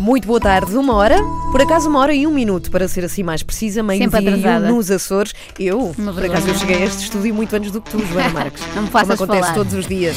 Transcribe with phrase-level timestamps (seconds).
[0.00, 1.18] Muito boa tarde, uma hora,
[1.52, 4.24] por acaso uma hora e um minuto, para ser assim mais precisa, Sempre meio-dia e
[4.24, 4.68] um atrasada.
[4.72, 5.34] nos Açores.
[5.58, 8.30] Eu, Uma por acaso, eu cheguei a este estúdio muito antes do que tu, Joana
[8.32, 8.62] Marques.
[8.74, 9.54] Não me faças Como acontece falar.
[9.54, 10.16] todos os dias.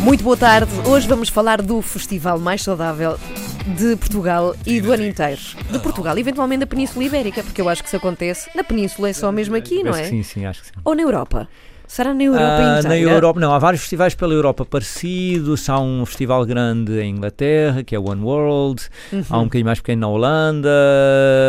[0.00, 3.18] Muito boa tarde, hoje vamos falar do festival mais saudável
[3.66, 5.40] de Portugal e do ano inteiro.
[5.70, 9.12] De Portugal, eventualmente da Península Ibérica, porque eu acho que isso acontece na Península, é
[9.14, 10.04] só mesmo aqui, não que é?
[10.04, 10.72] Sim, sim, acho que sim.
[10.84, 11.48] Ou na Europa?
[11.94, 12.88] Será na Europa Ah, inteira?
[12.88, 15.68] na Europa, não, há vários festivais pela Europa parecidos.
[15.68, 18.80] Há um festival grande em Inglaterra, que é o One World.
[19.12, 19.40] Há Uhum.
[19.42, 20.70] um bocadinho mais pequeno na Holanda.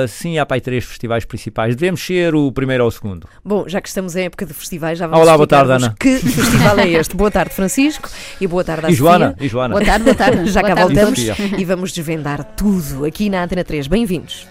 [0.10, 1.78] Sim, há para aí três festivais principais.
[1.78, 3.26] Devemos ser o primeiro ou o segundo.
[3.42, 5.96] Bom, já que estamos em época de festivais, já vamos Olá, boa tarde, Ana.
[5.98, 7.16] Que festival é este?
[7.16, 8.10] Boa tarde, Francisco,
[8.42, 9.36] e boa tarde à E Joana?
[9.40, 9.76] E Joana?
[9.76, 10.46] Boa tarde, boa tarde.
[10.52, 10.94] Já boa cá tarde.
[10.94, 11.58] voltamos Sofia.
[11.58, 13.88] e vamos desvendar tudo aqui na Antena 3.
[13.88, 14.46] Bem-vindos.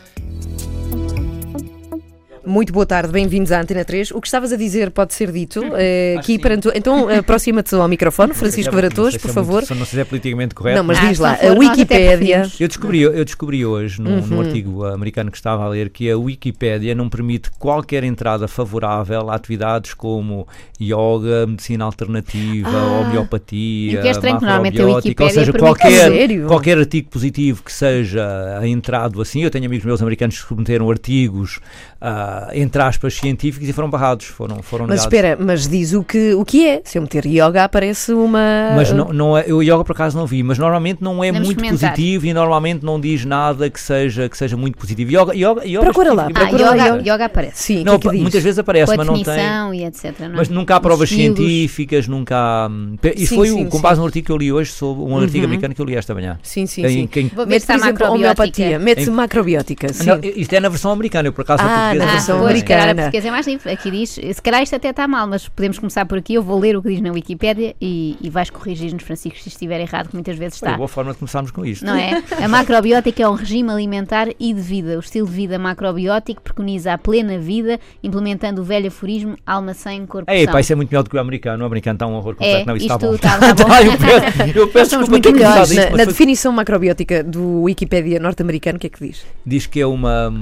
[2.44, 4.10] Muito boa tarde, bem-vindos à Antena 3.
[4.10, 6.68] O que estavas a dizer pode ser dito eh, aqui perante.
[6.74, 9.62] Então, eh, aproxima-te ao microfone, Francisco Não Varatoso, se por é favor.
[9.70, 10.76] Não se é politicamente correto.
[10.76, 12.50] Não, mas diz lá, não a Wikipédia.
[12.58, 14.26] Eu descobri, eu descobri hoje, num, Uhum.
[14.26, 19.30] num artigo americano que estava a ler, que a Wikipédia não permite qualquer entrada favorável
[19.30, 20.48] a atividades como
[20.80, 23.06] yoga, medicina alternativa, Ah.
[23.06, 27.72] homeopatia, que é estranho, normalmente a macrobiótica, ou Wikipédia seja, qualquer, qualquer artigo positivo que
[27.72, 29.44] seja entrado assim.
[29.44, 31.60] Eu tenho amigos meus americanos que submeteram artigos,
[32.00, 35.04] ah, entre aspas, científicos e foram barrados, foram, foram Mas negados.
[35.18, 36.82] espera, mas diz o que, o que é.
[36.84, 38.40] Se eu meter yoga, aparece uma.
[38.76, 41.48] Mas não, não é, eu yoga por acaso não vi, mas normalmente não é Podemos
[41.48, 41.90] muito experimentar.
[41.90, 45.10] positivo e normalmente não diz nada que seja, que seja muito positivo.
[45.10, 47.62] Yoga, yoga, yoga Procura lá, Ah, procura lá, yoga, yoga aparece.
[47.62, 48.22] Sim, Não, que é que diz?
[48.22, 49.34] muitas vezes aparece, mas não tem.
[49.74, 50.18] e etc.
[50.20, 50.28] Não é?
[50.36, 51.38] Mas nunca há Os provas estilos.
[51.38, 52.68] científicas, nunca há.
[52.68, 53.82] hum, Isso Sim, foi sim, com sim.
[53.82, 55.44] base num artigo que eu li hoje sobre um artigo Uhum.
[55.44, 56.38] americano que eu li esta manhã.
[56.42, 57.06] Sim, sim, Em sim.
[57.06, 58.42] quem- Vou ver Mete, se por está exemplo, macrobiótica.
[58.62, 58.78] homeopatia.
[58.78, 60.06] Mete Em- macrobiótica, sim.
[60.06, 62.34] Não, isto é na versão americana, eu por acaso Ah, a portuguesa sei.
[62.34, 62.94] pois, americana.
[62.94, 63.70] portuguesa é mais livre.
[63.70, 66.34] Aqui diz, se calhar isto até está mal, mas podemos começar por aqui.
[66.34, 69.80] Eu vou ler o que diz na Wikipédia e, e vais corrigir-nos, Francisco, se estiver
[69.80, 70.78] errado, que muitas vezes Foi uma está.
[70.78, 71.84] boa forma de começarmos com isto.
[71.84, 72.22] Não é?
[72.42, 74.96] A macrobiótica é um regime alimentar e de vida.
[74.96, 80.04] O estilo de vida macrobiótico preconiza a plena vida, implementando o velho aforismo alma sem
[80.06, 80.52] corpo Ei, são.
[80.52, 81.62] pá, isso é muito melhor do que o americano.
[81.62, 82.56] O americano está um horror completo.
[82.62, 83.14] É, não, isso isto está bom.
[83.14, 83.70] está- está bom.
[83.70, 85.70] Tá, eu peço, eu peço desculpa muito melhores.
[85.70, 89.24] isto, Na, na foi- definição macrobiótica do Wikipédia norte-americano, o que é que diz?
[89.44, 90.32] diz que é uma,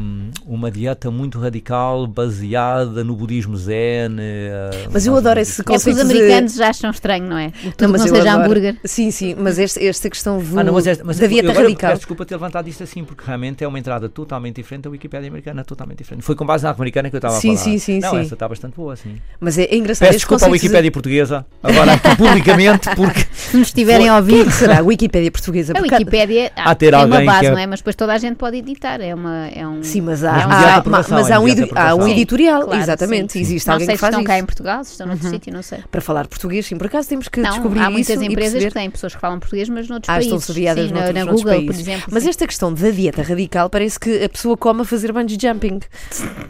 [0.47, 1.70] uma dieta muito radical,
[2.09, 4.17] baseada no budismo zen.
[4.19, 7.39] eh, Mas eu adoro esse É porque os conceito de- americanos já acham estranho, não
[7.39, 7.51] é?
[7.51, 8.45] Tudo que não, seja adoro.
[8.45, 8.77] hambúrguer.
[8.85, 11.91] Sim, sim, mas este- esta questão Ah, não, mas esta- mas da dieta eu radical.
[11.91, 15.29] Peço desculpa ter levantado isto assim, porque realmente é uma entrada totalmente diferente da Wikipédia
[15.29, 16.23] americana, totalmente diferente.
[16.25, 17.65] Foi com base na americana que eu estava Sim, a falar.
[17.65, 18.19] sim, sim, Não, sim.
[18.21, 19.17] essa está bastante boa, sim.
[19.39, 20.07] Mas é, é engraçado.
[20.09, 24.13] Peço desculpa à conceitos de- Wikipédia portuguesa, agora aqui publicamente, porque Se nos estiverem a
[24.15, 24.45] é ouvir.
[24.47, 24.79] que será?
[24.79, 25.73] A Wikipédia portuguesa?
[25.77, 27.67] A Wikipédia Há ter é uma base, que é- não é?
[27.67, 29.01] Mas depois toda a gente pode editar.
[29.01, 29.83] É, uma, é um.
[29.83, 32.81] Sim, mas é há, um mediante há- mas é há um, há um editorial, Claro,
[32.82, 33.32] exatamente.
[33.32, 33.41] sim.
[33.41, 34.28] Existe não alguém sei que se faz estão isso.
[34.28, 35.78] cá em Portugal, se estão noutro sítio, não sei.
[35.91, 38.53] Para falar português, sim, por acaso temos que Não, descobrir há muitas isso e empresas
[38.53, 38.69] perceber.
[38.69, 40.47] que têm pessoas que falam português, mas noutros Ah, estão países.
[40.47, 41.88] sediadas sim, noutros, na, na noutros Google, por países.
[41.88, 42.09] exemplo.
[42.12, 42.28] Mas sim.
[42.31, 45.81] esta questão da dieta radical parece que a pessoa come a fazer bungee jumping.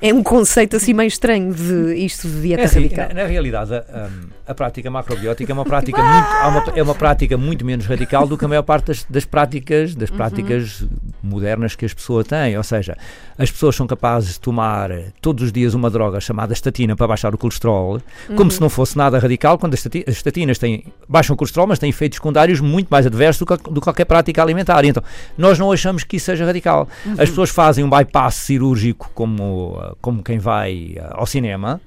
[0.01, 3.09] É um conceito assim meio estranho de isto de dieta É assim, radical.
[3.09, 4.09] na, na realidade, a,
[4.47, 8.27] a prática macrobiótica é uma prática, muito, há uma- é uma prática muito menos radical
[8.27, 10.85] do que a maior parte das, das práticas, das práticas
[11.23, 12.57] modernas que as pessoas têm.
[12.57, 12.97] Ou seja,
[13.39, 14.91] as pessoas são capazes de tomar
[15.21, 18.01] todos os dias uma droga chamada estatina para baixar o colesterol,
[18.37, 21.67] como se não fosse nada radical, quando as, estati- as estatinas têm, baixam o colesterol,
[21.67, 24.85] mas têm efeitos secundários muito mais adversos do que, do que qualquer prática alimentar.
[24.85, 25.03] Então,
[25.37, 26.89] nós não achamos que isso seja radical.
[27.19, 31.81] As pessoas fazem um bypass cirúrgico como, como quem vai ah, ao cinema,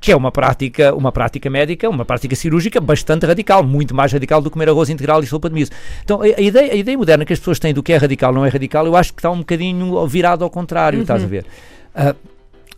[0.00, 4.40] que é uma prática, uma prática médica, uma prática cirúrgica bastante radical, muito mais radical
[4.40, 5.72] do que comer arroz integral e sopa de miso.
[6.04, 8.46] Então, a, ideia, a ideia moderna que as pessoas têm do que é radical não
[8.46, 11.44] é radical, eu acho que está um bocadinho virado ao contrário, estás a ver?
[11.94, 12.14] Ah,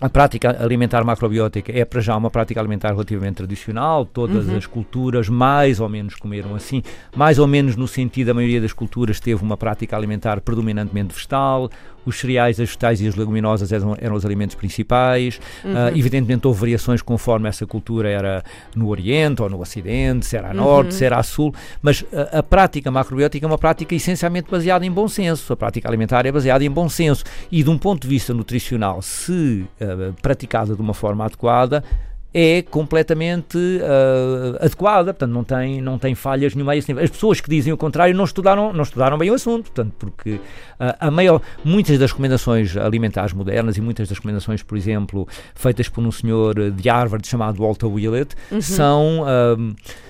[0.00, 5.28] a prática alimentar macrobiótica é para já uma prática alimentar relativamente tradicional, todas as culturas
[5.28, 6.82] mais ou menos comeram assim,
[7.14, 11.70] mais ou menos no sentido, a maioria das culturas teve uma prática alimentar predominantemente vegetal,
[12.04, 16.60] os cereais, as vegetais e as leguminosas eram, eram os alimentos principais, Ah, evidentemente houve
[16.60, 18.42] variações conforme essa cultura era
[18.74, 22.38] no Oriente ou no Ocidente, se era a Norte, se era a Sul, mas a,
[22.38, 26.32] a prática macrobiótica é uma prática essencialmente baseada em bom senso, a prática alimentar é
[26.32, 27.24] baseada em bom senso.
[27.50, 31.84] E de um ponto de vista nutricional, se ah, praticada de uma forma adequada,
[32.32, 37.02] é completamente ah, adequada, portanto não tem, não tem falhas nenhuma a esse nível.
[37.02, 40.40] As pessoas que dizem o contrário não estudaram, não estudaram bem o assunto, portanto, porque
[40.78, 45.88] ah, a maior, muitas das recomendações alimentares modernas e muitas das recomendações, por exemplo, feitas
[45.88, 49.56] por um senhor de Harvard chamado Walter Willett, são, ah,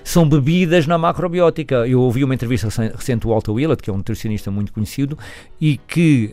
[0.05, 1.87] são bebidas na macrobiótica.
[1.87, 5.19] Eu ouvi uma entrevista recen- recente do Walter Willett, que é um nutricionista muito conhecido,
[5.61, 6.33] e que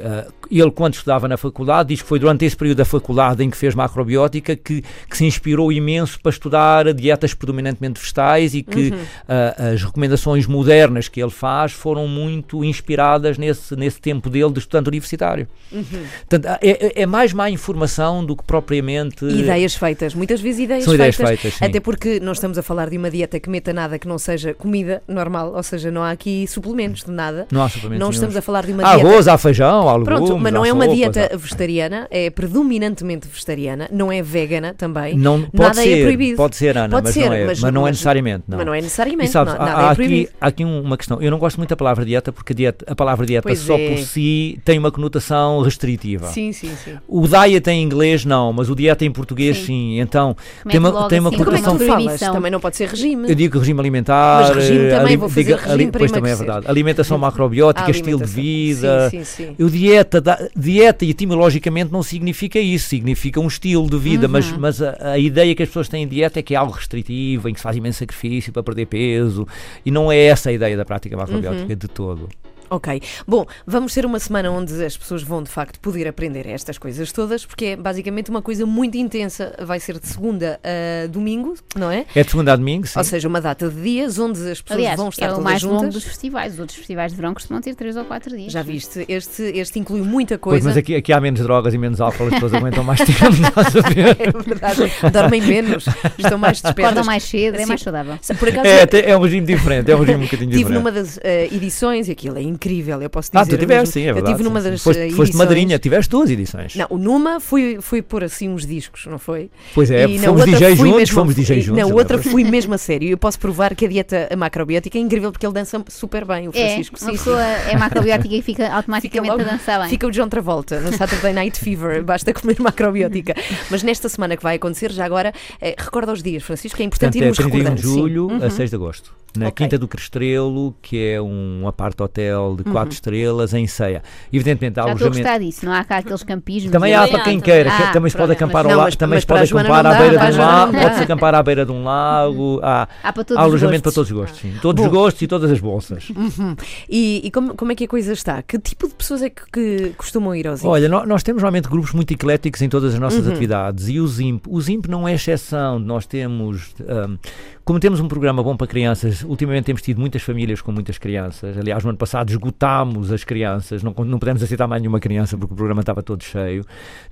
[0.51, 3.57] ele, quando estudava na faculdade, diz que foi durante esse período da faculdade em que
[3.57, 8.93] fez macrobiótica que, que se inspirou imenso para estudar dietas predominantemente vegetais e que
[9.27, 14.59] ah, as recomendações modernas que ele faz foram muito inspiradas nesse, nesse tempo dele de
[14.59, 15.47] estudante universitário.
[15.69, 19.25] Portanto, ah, é, é mais má informação do que propriamente.
[19.25, 21.65] Ideias feitas, muitas vezes ideias São ideias feitas, feitas, sim.
[21.65, 24.53] até porque não estamos a falar de uma dieta que meta nada que não seja
[24.53, 27.47] comida normal, ou seja, não há aqui suplementos de nada.
[27.51, 29.09] Não há suplementos Não estamos a falar de uma Há dieta.
[29.09, 33.27] arroz, há feijão, há legumes, Pronto, mas não é uma sopas, dieta vegetariana, é predominantemente
[33.27, 35.17] vegetariana, não é vegana também.
[35.17, 36.37] Não, pode nada ser, é proibido.
[36.37, 38.43] Pode ser, Ana, Pode mas, ser, não é, mas- mas, não é necessariamente.
[38.47, 38.57] Não.
[38.57, 40.29] Mas não é E necessariamente, sabes, não- há, nada há é aqui, proibido.
[40.41, 41.21] há aqui um- uma questão.
[41.21, 43.75] Eu não gosto muito da palavra dieta porque a, dieta, a palavra dieta Pois só
[43.77, 43.89] é.
[43.89, 46.27] por si tem uma conotação restritiva.
[46.27, 46.95] Sim, sim, sim.
[47.07, 49.65] O diet em inglês não, mas o dieta em português Sim.
[49.65, 49.99] sim.
[49.99, 50.35] Então
[50.65, 51.87] Mete tem uma, tem uma E como é que conotação.
[51.87, 52.19] Falas?
[52.19, 53.29] Também não pode ser regime.
[53.29, 54.41] Eu digo regime alimentar.
[54.47, 56.65] Mas regime eh, também, ali- vou fazer diga- regime ali- para Pois também é verdade.
[56.67, 59.09] Alimentação macrobiótica, A estilo de vida.
[59.09, 59.55] Sim, sim, sim.
[59.57, 64.59] Eu dieta, da- dieta etimologicamente não significa isso, significa um estilo de vida, mas, Uhum.
[64.59, 67.47] mas a, a ideia que as pessoas têm de dieta é que é algo restritivo,
[67.47, 69.47] em que se faz imenso sacrifício para perder peso,
[69.85, 71.77] e não é essa a ideia da prática macrobiótica Uhum.
[71.77, 72.27] de todo.
[72.69, 73.01] Ok.
[73.27, 77.11] Bom, vamos ter uma semana onde as pessoas vão de facto poder aprender estas coisas
[77.11, 79.53] todas, porque é basicamente uma coisa muito intensa.
[79.63, 82.05] Vai ser de segunda a domingo, não é?
[82.15, 82.97] É de segunda a domingo, sim.
[82.99, 85.43] Ou seja, uma data de dias onde as pessoas Aliás, vão estar é o todas
[85.43, 85.93] mais longo juntas.
[85.93, 86.53] dos festivais.
[86.53, 88.51] Os outros festivais de verão costumam ter 3 ou 4 dias.
[88.51, 89.05] Já viste?
[89.07, 90.69] Este, este inclui muita Pois, coisa.
[90.69, 93.75] mas aqui, aqui há menos drogas e menos álcool, as pessoas aguentam mais tempo, estás
[93.75, 94.17] a ver?
[94.19, 94.91] É verdade.
[95.11, 95.85] Dormem menos,
[96.17, 96.85] estão mais despertas.
[96.85, 98.17] Acordam mais cedo, é mais saudável.
[98.39, 100.77] Por acaso, É, é um regime diferente, é um regime um bocadinho Tive diferente.
[100.79, 103.39] numa das eh, edições, e aquilo é incrível, eu posso dizer.
[103.39, 104.35] Ah, tu tiveste, sim, é Eu verdade.
[104.35, 104.71] tive numa sim, sim.
[104.71, 105.35] das Foste, eh, foste edições.
[105.35, 106.75] madrinha, tiveste duas edições.
[106.75, 109.49] Não, o numa foi, foi pôr assim uns discos, não foi?
[109.73, 111.83] Pois é, E fomos DJ fui juntos, mesmo- fomos DJ juntos.
[111.83, 113.07] Na eu outra fui mesmo a sério.
[113.09, 116.51] Eu posso provar que a dieta macrobiótica é incrível porque ele dança super bem, o
[116.53, 116.97] É, Francisco.
[116.99, 117.23] uma Sim, sim.
[117.23, 119.89] pessoa é macrobiótica e fica automaticamente logo- a dançar bem.
[119.89, 123.35] Fica o John Travolta no Saturday Night Fever, basta comer macrobiótica.
[123.69, 125.31] Mas nesta semana que vai acontecer, já agora,
[125.61, 127.81] eh, recorda os dias, Francisco, é importante Portanto, é irmos 31 recordando.
[127.81, 127.93] de sim.
[127.93, 128.43] julho Uhum.
[128.45, 129.13] a 6 de agosto.
[129.37, 129.65] Na Ok.
[129.65, 132.71] Quinta do Crestrelo, que é um apart hotel de Uhum.
[132.71, 134.01] 4 estrelas em ceia.
[134.31, 135.45] Evidentemente, há Já estou a alojamento.
[135.45, 136.71] disso, não há cá aqueles campismos.
[136.71, 139.43] Também há para quem queira, Ah, também se pode acampar ao lado, também se pode
[139.43, 143.13] acampar à beira de um lago, pode-se acampar à beira de um lago, há, Há
[143.13, 144.53] para todos há os alojamento para todos os gostos, sim.
[144.61, 144.87] Todos Bom.
[144.89, 146.09] os gostos e todas as bolsas.
[146.09, 146.55] Uhum.
[146.89, 148.41] E, e como, como é que a coisa está?
[148.41, 151.67] Que tipo de pessoas é que, que costumam ir aos Olha, nó- nós temos realmente
[151.67, 153.31] grupos muito ecléticos em todas as nossas Uhum.
[153.31, 157.15] atividades e o ZIMP, o ZIMP não é exceção, nós temos, ahm,
[157.63, 161.57] como temos um programa bom para crianças, ultimamente temos tido muitas famílias com muitas crianças,
[161.57, 165.53] aliás no ano passado esgotámos as crianças, não, não pudemos aceitar mais nenhuma criança porque
[165.53, 166.63] o programa estava todo cheio,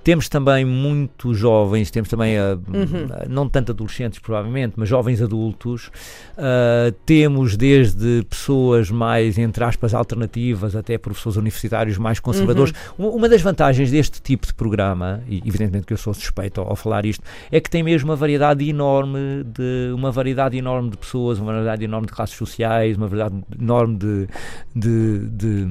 [0.02, 3.06] temos também muitos jovens, temos também, ah, Uhum.
[3.28, 5.90] não tanto adolescentes provavelmente, mas jovens adultos,
[6.36, 13.28] ah, temos desde pessoas mais, entre aspas, alternativas, até professores universitários mais conservadores, uma, uma
[13.28, 17.04] das vantagens deste tipo de programa, e evidentemente que eu sou suspeito ao, ao falar
[17.04, 21.52] isto, é que tem mesmo uma variedade enorme de uma variedade enorme de pessoas, uma
[21.52, 24.28] variedade enorme de classes sociais, uma variedade enorme de,
[24.74, 25.66] de, de,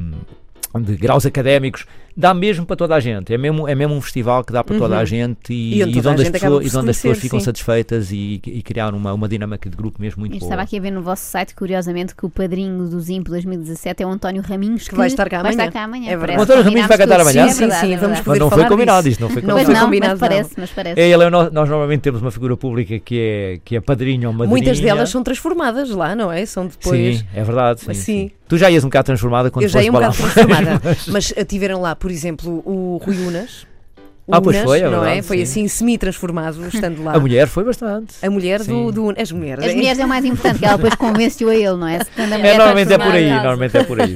[0.75, 1.85] de graus académicos.
[2.17, 3.33] Dá mesmo para toda a gente.
[3.33, 5.01] É mesmo, é mesmo um festival que dá para toda Uhum.
[5.01, 7.45] a gente e, E onde e onde as pessoas, e onde as pessoas ficam sim.
[7.45, 10.47] satisfeitas e, e criar uma, uma dinâmica de grupo mesmo muito Eu boa.
[10.47, 14.05] estava aqui a ver no vosso site, curiosamente, que o padrinho do Zimpo 2017 é
[14.05, 15.67] o António Raminhos, que, vai estar cá vai amanhã.
[15.67, 16.11] estar cá amanhã.
[16.11, 16.39] É verdade.
[16.39, 17.47] O António Raminhos vai cantar amanhã?
[17.49, 18.21] Sim, verdade, sim, é vamos.
[18.25, 19.11] Mas não falar foi combinado disso.
[19.11, 19.71] isto, não foi combinado.
[19.73, 20.27] Não, combinado, mas não.
[20.29, 20.99] parece, mas parece.
[21.01, 23.81] É, ele é o no- nós normalmente temos uma figura pública que é, que é
[23.81, 24.49] padrinho ou madrinha.
[24.51, 26.45] Muitas delas são transformadas lá, não é?
[26.45, 27.17] São depois.
[27.19, 27.81] Sim, é verdade.
[27.81, 28.01] Sim, Sim.
[28.01, 28.31] sim.
[28.47, 30.79] Tu já ias um bocado transformada quando Eu já ia um bocado transformada.
[31.11, 33.67] Mas tiveram lá, por exemplo, o Rui Unas.
[34.27, 35.05] O Ah, pois Unas, foi, é não é?
[35.05, 35.43] verdade, Foi sim.
[35.43, 37.13] assim semi-transformado, estando lá.
[37.13, 38.15] A mulher foi bastante.
[38.23, 39.13] A mulher do, do.
[39.21, 39.63] As mulheres.
[39.63, 41.99] As mulheres é o mais importante, que ela depois convence-o a ele, não é?
[42.17, 44.09] Mulher É, normalmente é por aí, normalmente é por aí.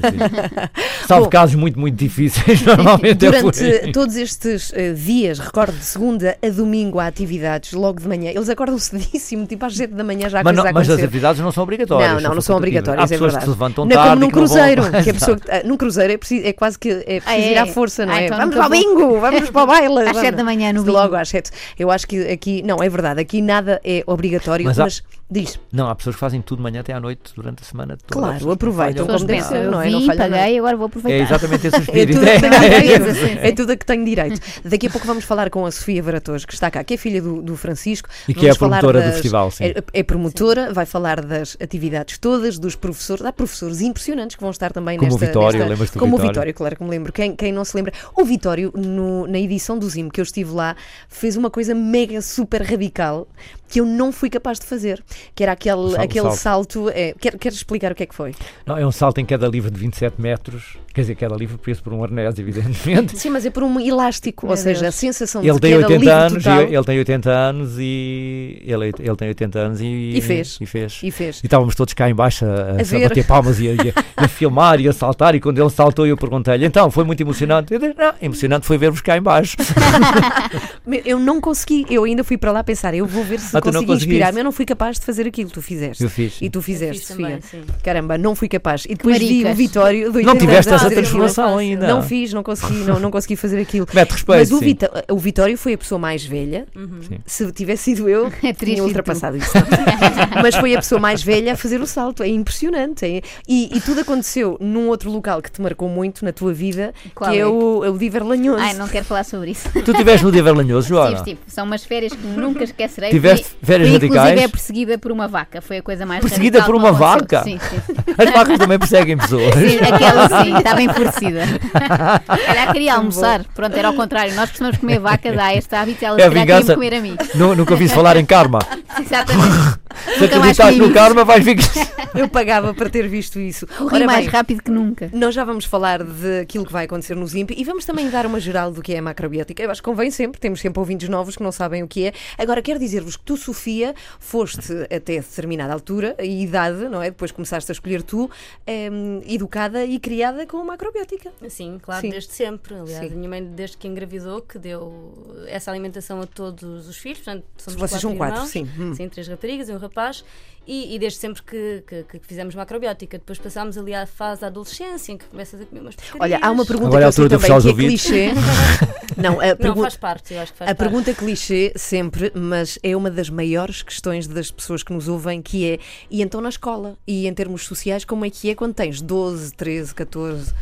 [1.06, 1.30] Salvo Bom.
[1.30, 3.92] casos muito, muito difíceis, normalmente é por Durante aí.
[3.92, 8.30] todos estes eh, dias, recordo de segunda a domingo há atividades, logo de manhã.
[8.34, 10.98] Eles acordam cedíssimo, tipo às 7 da manhã já há Mas, não- a mas as
[10.98, 12.14] atividades não são obrigatórias.
[12.14, 13.44] Não, não, não são obrigatórias, Há é pessoas verdade.
[13.44, 15.76] que se levantam Não é tarde como num cruzeiro, que a pessoa que, ah, num
[15.76, 17.58] cruzeiro é, preciso, é quase que é preciso Ah, ir é?
[17.58, 18.26] à força, não Ah, é?
[18.26, 19.99] então vamos ao bingo, vamos para o baile.
[20.08, 20.20] Às vamos.
[20.28, 20.82] 7 da manhã no.
[20.84, 21.50] Logo às 7.
[21.78, 25.58] Eu acho que aqui, não, é verdade, aqui nada é obrigatório, Mas mas, há- diz,
[25.72, 28.20] Não, há pessoas que fazem tudo de manhã até à noite durante a semana toda.
[28.26, 29.90] Claro, aproveitam como deve ser, eu não é?
[29.90, 31.24] Não vi, falha paguei, agora vou É aproveitar.
[31.34, 32.18] exatamente esse o É espírito.
[32.18, 33.04] tudo, a que tenho direito.
[33.14, 33.38] Sim, sim.
[33.40, 34.40] é tudo a que tenho direito.
[34.64, 37.22] Daqui a pouco vamos falar com a Sofia Varatoso, que está cá, que é filha
[37.22, 38.08] do, do Francisco.
[38.28, 39.64] E que é a promotora do das- festival, sim.
[39.64, 43.24] É, é promotora, vai falar das atividades todas, dos professores.
[43.24, 45.26] Há professores impressionantes que vão estar também Como o nesta.
[45.26, 46.30] Vitório, nesta- lembras-te do Como o Vitório?
[46.32, 47.12] Vitório, claro que me lembro.
[47.12, 47.92] Quem, quem não se lembra?
[48.16, 50.76] O Vitório, no- na edição do Zim que eu estive lá
[51.08, 53.28] fez uma coisa mega super radical
[53.70, 55.02] que eu não fui capaz de fazer,
[55.34, 56.72] que era aquele, Sal- aquele salto.
[56.74, 56.90] salto.
[56.90, 58.34] é, quer, queres explicar o que é que foi?
[58.66, 61.82] Não, é um salto em queda livre de 27 metros, quer dizer, queda livre preso
[61.82, 63.16] por um arnés, evidentemente.
[63.18, 65.86] Sim, mas é por um elástico, Meu ou seja, a sensação Ele de tem queda
[65.86, 69.80] 80 livre anos, total, e, ele tem 80 anos e ele, ele tem 80 anos
[69.80, 69.84] e,
[70.16, 70.58] E fez.
[70.60, 71.00] E fez.
[71.02, 71.40] e fez.
[71.42, 72.70] E estávamos todos cá em baixo a, a,
[73.04, 73.72] A bater palmas e a,
[74.18, 75.34] a- a filmar e a saltar.
[75.34, 77.72] E quando ele saltou, eu perguntei-lhe: então, foi muito emocionante?
[77.72, 79.56] Eu disse: não, emocionante foi ver-vos cá em baixo.
[80.86, 83.62] Me- Eu não consegui, eu ainda fui para lá pensar, eu vou ver se Ah,
[83.62, 84.08] tu não consigo conseguiste?
[84.14, 86.02] inspirar, mas eu não fui capaz de fazer aquilo que tu fizeste.
[86.04, 86.38] Eu fiz.
[86.40, 87.24] E tu fizeste, fiz Sofia.
[87.26, 87.62] também, sim.
[87.82, 88.84] Caramba, não fui capaz.
[88.84, 90.12] E depois vi o Vitório.
[90.12, 91.86] do Não 80 tiveste essa transformação ainda.
[91.86, 93.86] Não fiz, não consegui, não, não consegui fazer aquilo.
[93.94, 94.38] Mete respeito.
[94.38, 94.64] Mas o, sim.
[94.64, 96.66] Vita- o Vitório foi a pessoa mais velha.
[97.08, 97.18] Sim.
[97.26, 99.50] Se tivesse sido eu, É tinha ultrapassado isso.
[100.42, 102.22] Mas foi a pessoa mais velha a fazer o salto.
[102.22, 103.04] É impressionante.
[103.04, 106.92] é- E, e tudo aconteceu num outro local que te marcou muito na tua vida,
[107.14, 107.46] Qual que é, é?
[107.46, 108.60] o, o Diver Lanhoso.
[108.62, 109.68] Ai, não quero falar sobre isso.
[109.84, 111.16] Tu estiveste no Diver Lanhoso, Joana?
[111.18, 111.40] Tive, tive.
[111.46, 113.10] São umas férias que nunca esquecerei.
[113.10, 114.20] Tiveste férias fui, radicais?
[114.30, 115.60] Inclusive é perseguida por uma vaca.
[115.60, 117.42] Foi a coisa mais Perseguida radical por uma vaca?
[117.42, 117.94] Sim, sim.
[118.18, 119.54] As vacas também perseguem pessoas.
[119.54, 121.40] Sim, aquela sim, estava enfurecida.
[122.48, 123.44] Ela queria almoçar.
[123.54, 124.34] Pronto, era ao contrário.
[124.34, 126.74] Nós costumamos comer vaca, dá este hábito, ela É vingança.
[126.74, 127.16] comer a mim.
[127.34, 128.58] Nu- Nunca ouvi falar em karma.
[129.00, 129.80] Exatamente.
[130.18, 131.90] Se acreditares comi no karma, vais ficar.
[132.14, 133.66] Eu pagava para ter visto isso.
[133.66, 135.10] Corri Ora mais bem, rápido que nunca.
[135.12, 138.40] Nós já vamos falar daquilo que vai acontecer no ZIMP e vamos também dar uma
[138.40, 139.62] geral do que é a macrobiótica.
[139.62, 142.12] Eu acho que convém sempre, temos sempre ouvintes novos que não sabem o que é.
[142.38, 147.10] Agora, quero dizer-vos que tu, Sofia, foste até determinada altura e idade, não é?
[147.10, 148.30] Depois começaste a escolher tu,
[148.66, 151.32] em, educada e criada com macrobiótica.
[151.48, 152.10] Sim, claro, Sim.
[152.10, 152.74] desde sempre.
[152.74, 153.12] Aliás, Sim.
[153.12, 157.18] a minha mãe, desde que engravidou, que deu essa alimentação a todos os filhos.
[157.18, 158.50] Portanto, somos Vocês são quatro, irmãos.
[158.50, 158.68] sim.
[158.78, 158.94] Hum.
[158.94, 160.24] Sim, três raparigas e um rapaz.
[160.72, 163.18] E, e desde sempre que, que, que fizemos macrobiótica.
[163.18, 166.20] Depois passámos ali à fase da adolescência, em que começas a comer umas porcarias.
[166.20, 167.88] Olha, há uma pergunta Agora é a que eu sei altura de também que é
[167.88, 168.32] clichê.
[169.20, 169.80] não, a Não, pergunta.
[169.82, 170.88] faz parte, eu acho que faz A parte.
[170.88, 175.68] pergunta clichê sempre, mas é uma das maiores questões das pessoas que nos ouvem, que
[175.72, 176.96] é, e então na escola?
[177.04, 180.54] E em termos sociais, como é que é quando tens 12, 13, 14?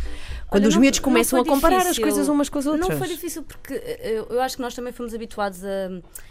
[0.49, 2.02] Quando Olha, os não- miúdos começam a comparar as difícil.
[2.05, 2.88] coisas umas com as outras.
[2.88, 5.90] Não foi difícil porque eh, eu, eu acho que nós também fomos habituados a,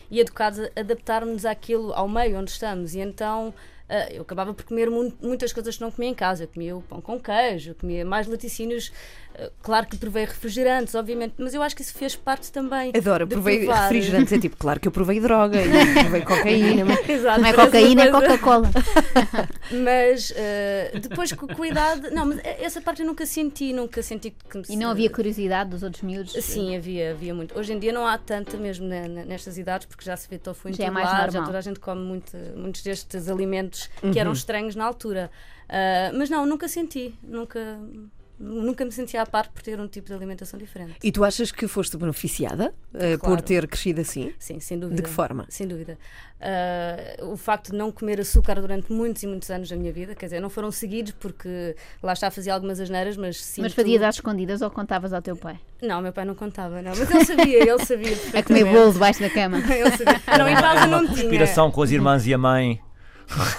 [0.09, 2.95] e educados a adaptar-nos àquilo, ao meio onde estamos.
[2.95, 3.53] E então
[3.87, 6.45] eh, eu acabava por comer mu- muitas coisas que não comia em casa.
[6.45, 8.91] Eu comia o pão com queijo, eu comia mais laticínios.
[9.61, 12.91] Claro que provei refrigerantes, obviamente, mas eu acho que isso fez parte também.
[12.95, 13.83] Adoro, provei provar.
[13.83, 14.33] refrigerantes.
[14.33, 16.85] É tipo, claro que eu provei droga e provei cocaína.
[16.85, 18.69] mas- Exato, Não é cocaína, é Coca-Cola.
[19.83, 22.09] Mas eh, depois com idade.
[22.11, 25.69] Não, mas essa parte eu nunca senti, nunca senti que me E não havia curiosidade
[25.69, 26.33] dos outros miúdos?
[26.33, 27.57] Sim, havia, havia muito.
[27.57, 30.37] Hoje em dia não há tanta mesmo na- na- nestas idades, porque já se vê
[30.37, 33.27] tofu em Já é todo mais lado, já toda a gente come muito, muitos destes
[33.29, 35.29] alimentos que eram estranhos na altura.
[35.69, 37.77] Ah, mas não, nunca senti, nunca,
[38.39, 40.95] nunca me senti à parte por ter um tipo de alimentação diferente.
[41.03, 43.41] E tu achas que foste beneficiada eh, por Claro.
[43.41, 44.33] ter crescido assim?
[44.39, 45.01] Sim, sem dúvida.
[45.01, 45.45] que forma?
[45.49, 45.97] Sem dúvida.
[46.39, 50.13] Ah, o facto de não comer açúcar durante muitos e muitos anos da minha vida,
[50.13, 53.61] quer dizer, não foram seguidos porque lá está fazia algumas asneiras, mas sim.
[53.63, 55.59] Mas fazias às escondidas ou contavas ao teu pai?
[55.81, 56.91] Não, meu pai não contava, não.
[56.95, 58.17] Mas ele sabia, ele sabia.
[58.39, 59.57] A comer bolo debaixo da cama.
[59.67, 60.21] Ele sabia.
[60.37, 61.17] Não, em casa não tinha.
[61.21, 62.79] Conspiração com as irmãs e a mãe.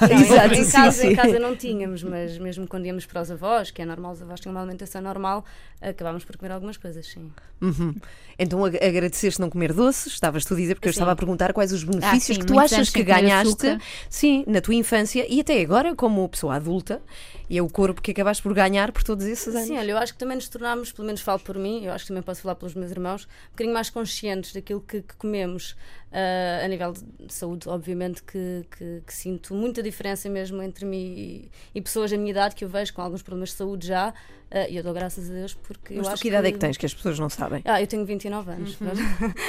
[0.01, 3.21] Não, em- Exato, em, sim, casa, em casa não tínhamos, mas mesmo quando íamos para
[3.21, 5.45] os avós, que é normal, os avós tinham uma alimentação normal,
[5.81, 7.31] acabámos por comer algumas coisas, sim.
[7.61, 7.95] Uhum.
[8.39, 10.99] Então ag- agradeceste não comer doces, estavas tu a dizer, porque eu Sim.
[10.99, 13.83] estava a perguntar quais os benefícios sim, que tu achas que ganhaste açúcar.
[14.09, 17.03] sim, na tua infância e até agora como pessoa adulta
[17.51, 19.67] e é o corpo que acabaste por ganhar por todos esses anos.
[19.67, 22.05] Sim, olha, eu acho que também nos tornámos, pelo menos falo por mim, eu acho
[22.05, 25.77] que também posso falar pelos meus irmãos, um bocadinho mais conscientes daquilo que, que comemos.
[26.11, 30.97] Ah, a nível de saúde, obviamente que, que- que sinto muita diferença mesmo entre mim
[31.17, 34.15] e, e pessoas da minha idade que eu vejo com alguns problemas de saúde já,
[34.50, 36.53] ah, e eu dou graças a Deus porque eu Mas tu acho que idade é
[36.53, 37.61] que tens, que as pessoas não sabem?
[37.67, 38.79] Ah, eu tenho 29 anos.
[38.81, 38.99] mas-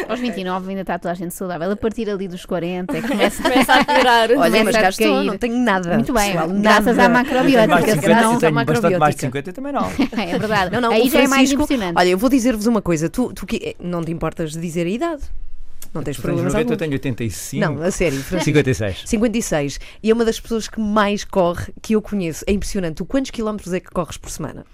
[0.10, 1.72] Aos 29 ainda está toda a gente saudável.
[1.72, 3.42] A partir ali dos 40 é que começa.
[3.50, 4.30] Começa a piorar.
[4.32, 5.94] Olha, mas a cá estou, não tenho nada.
[5.96, 7.06] Muito bem, pessoal, graças nada.
[7.06, 8.34] à macrobiótica, 50, senão.
[8.34, 9.28] eu tenho à bastante mais de macrobiótica.
[9.28, 9.90] 50, eu também não.
[10.20, 10.72] É verdade.
[10.74, 11.98] Não, não, Aí já é mais impressionante.
[11.98, 14.90] Olha, eu vou dizer-vos uma coisa, tu, tu que não te importas de dizer a
[14.90, 15.24] idade?
[15.94, 17.66] Não tens Tu tens problemas 90, eu tenho 85.
[17.66, 18.46] Não, a sério, Francisco.
[18.46, 19.04] 56.
[19.06, 19.80] 56.
[20.04, 22.44] E é uma das pessoas que mais corre que eu conheço.
[22.48, 22.98] É impressionante.
[22.98, 24.66] Tu quantos quilómetros é que corres por semana?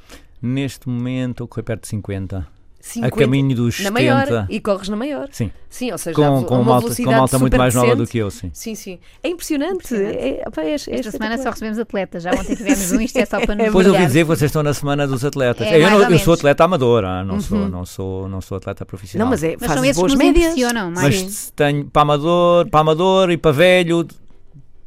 [0.41, 2.47] Neste momento, eu corro perto de 50.
[2.87, 3.07] 50.
[3.15, 3.91] A caminho dos Na 70.
[3.91, 4.45] maior.
[4.47, 5.27] E corres na maior.
[5.31, 7.73] Sim, Sim, ou seja, com, com, uma uma malta, com velocidade uma malta muito mais
[7.73, 8.51] nova do que eu, sim.
[8.53, 8.99] Sim, sim.
[9.23, 9.93] É impressionante.
[9.95, 11.37] É, opa, é, é Esta semana espetacular.
[11.43, 12.23] só recebemos atletas.
[12.23, 14.49] Já ontem tivemos um, isto é só para nos Depois eu ouvi dizer que vocês
[14.49, 15.65] estão na semana dos atletas.
[15.67, 18.85] É, eu, não- eu sou atleta amador, ah, não, sou, não, sou, não sou atleta
[18.85, 19.25] profissional.
[19.25, 20.45] Não, mas é, Mas são esses que boas nos médias.
[20.53, 21.23] impressionam mais.
[21.23, 24.07] Mas tenho para amador, para amador e para velho,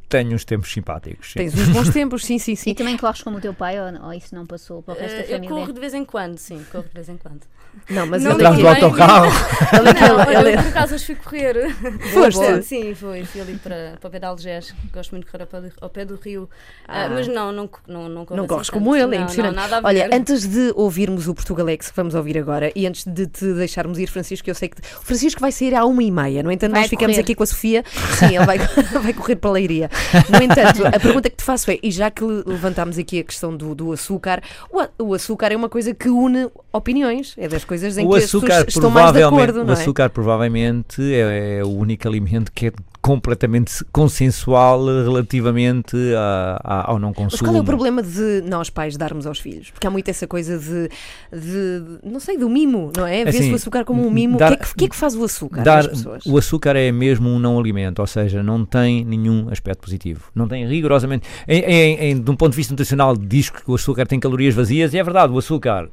[0.07, 1.33] tenho uns tempos simpáticos.
[1.33, 1.39] sim.
[1.39, 2.71] Tens uns bons tempos, sim, sim, sim.
[2.71, 5.15] E também corres como o teu pai ou, ou isso não passou para o resto
[5.17, 5.49] da Eh, eu família?
[5.55, 7.41] corro de vez em quando, sim, corro de vez em quando.
[7.89, 9.27] Não, mas Não ele Atrás do autocarro.
[9.29, 11.75] aqui- Não, eu por acaso hoje fui correr.
[12.13, 12.63] Foste?
[12.63, 13.23] Sim, fui.
[13.25, 14.73] Fui ali para, para o pé de Algés.
[14.93, 16.49] Gosto muito de correr ao pé do, ao pé do rio.
[16.87, 17.09] Ah, Ah.
[17.09, 19.55] mas não, não, não, não Não assim corres como ele, é impressionante.
[19.55, 23.05] Não, nada a Olha, antes de ouvirmos o Portugalex que vamos ouvir agora e antes
[23.05, 26.11] de te deixarmos ir, Francisco, eu sei que o Francisco vai sair à uma e
[26.11, 27.21] meia, no entanto, Vai nós ficamos correr.
[27.23, 27.83] aqui com a Sofia.
[28.19, 28.57] Sim, ele vai,
[29.01, 29.89] vai correr para a leiria.
[30.29, 33.55] No entanto, a pergunta que te faço é: e já que levantámos aqui a questão
[33.55, 38.05] do, do açúcar, o, o açúcar é uma coisa que une opiniões, é coisas em
[38.05, 39.73] O que as açúcar, pessoas estão mais de provavelmente, acordo, o é?
[39.73, 46.99] açúcar provavelmente é, é o único alimento que é completamente consensual relativamente a- a- ao
[46.99, 47.49] não Mas consumo.
[47.49, 49.71] qual é o problema de nós pais darmos aos filhos?
[49.71, 50.89] Porque há muito essa coisa de,
[51.31, 53.23] de não sei, do mimo, não é?
[53.23, 54.37] Vê-se Assim, o açúcar como um mimo.
[54.37, 56.25] dar- o, que é que, que é que faz o açúcar Dar- pessoas?
[56.25, 60.25] o açúcar é mesmo um não alimento, ou seja, não tem nenhum aspecto positivo.
[60.35, 61.27] Não tem rigorosamente.
[61.47, 64.53] Em, em- em- de um ponto de vista nutricional, diz que o açúcar tem calorias
[64.53, 65.89] vazias, e é verdade, o açúcar.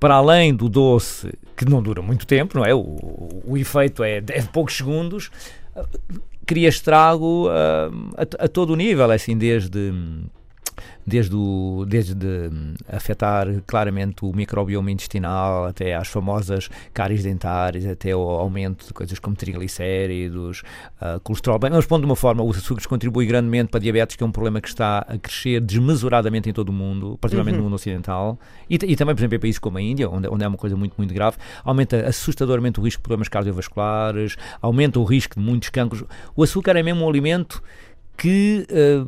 [0.00, 2.74] Para além do doce, que não dura muito tempo, não é?
[2.74, 5.30] O, o efeito é de, poucos segundos,
[5.76, 5.84] ah,
[6.46, 9.92] cria estrago ah, a, a todo o nível, é assim, desde
[11.06, 18.14] desde, o, desde hum, afetar claramente o microbioma intestinal até às famosas cáries dentárias, até
[18.14, 20.62] o aumento de coisas como triglicéridos,
[21.00, 21.58] ah, colesterol.
[21.58, 24.26] Bem, mas pondo de uma forma, os açúcares contribuem grandemente para a diabetes, que é
[24.26, 28.38] um problema que está a crescer desmesuradamente em todo o mundo, particularmente no mundo ocidental,
[28.68, 30.76] e, e também, por exemplo, em países como a Índia, onde, onde é uma coisa
[30.76, 35.68] muito, muito grave, aumenta assustadoramente o risco de problemas cardiovasculares, aumenta o risco de muitos
[35.70, 36.04] cancros.
[36.34, 37.62] O açúcar é mesmo um alimento
[38.20, 39.06] que ah,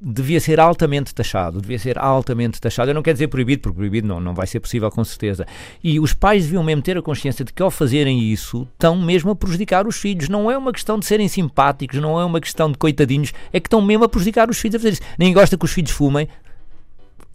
[0.00, 2.90] devia ser altamente taxado, devia ser altamente taxado.
[2.90, 5.44] Eu não quero dizer proibido, porque proibido não, não vai ser possível com certeza.
[5.82, 9.30] E os pais deviam mesmo ter a consciência de que ao fazerem isso estão mesmo
[9.30, 10.28] a prejudicar os filhos.
[10.28, 13.66] Não é uma questão de serem simpáticos, não é uma questão de coitadinhos, é que
[13.66, 15.02] estão mesmo a prejudicar os filhos a fazer isso.
[15.18, 16.28] Nem gosta que os filhos fumem.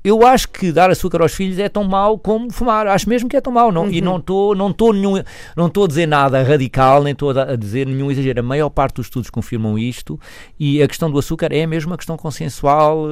[0.09, 2.87] Eu acho que dar açúcar aos filhos é tão mau como fumar.
[2.87, 3.71] Acho mesmo que é tão mau.
[3.71, 5.21] Não, E não estou não estou nenhum,
[5.55, 8.39] não estou a dizer nada radical, nem estou a dizer nenhum exagero.
[8.39, 10.19] A maior parte dos estudos confirmam isto
[10.59, 13.05] e a questão do açúcar é mesmo uma questão consensual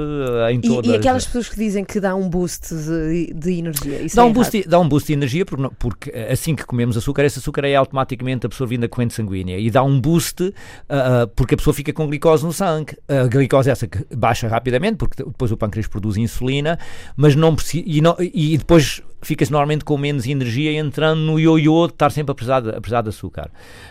[0.47, 0.91] eh, em E, todas.
[0.91, 4.01] e aquelas pessoas que dizem que dá um boost de, de energia.
[4.01, 4.35] Isso Dá é um, errado.
[4.35, 7.23] boost, de- dá um boost de energia porque, não- porque eh, assim que comemos açúcar,
[7.25, 10.53] esse açúcar é automaticamente absorvido na corrente sanguínea e dá um boost
[10.89, 12.97] ah, porque a pessoa fica com glicose no sangue.
[13.07, 16.79] A glicose é essa que baixa rapidamente porque depois o pâncreas produz insulina,
[17.15, 22.11] mas não e, e depois fica-se normalmente com menos energia entrando no ioiô de estar
[22.11, 23.49] sempre a precisar de, a precisar de açúcar.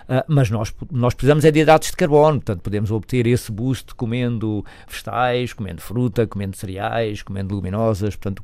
[0.09, 3.95] Ah, mas nós, nós precisamos é de hidratos de carbono, portanto podemos obter esse boost
[3.95, 8.43] comendo vegetais, comendo fruta, comendo cereais, comendo leguminosas, portanto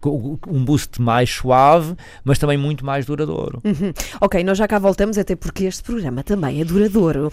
[0.48, 3.60] um boost mais suave, mas também muito mais duradouro.
[3.64, 3.92] Uhum.
[4.20, 7.30] Ok, nós já cá voltamos, até porque este programa também é duradouro.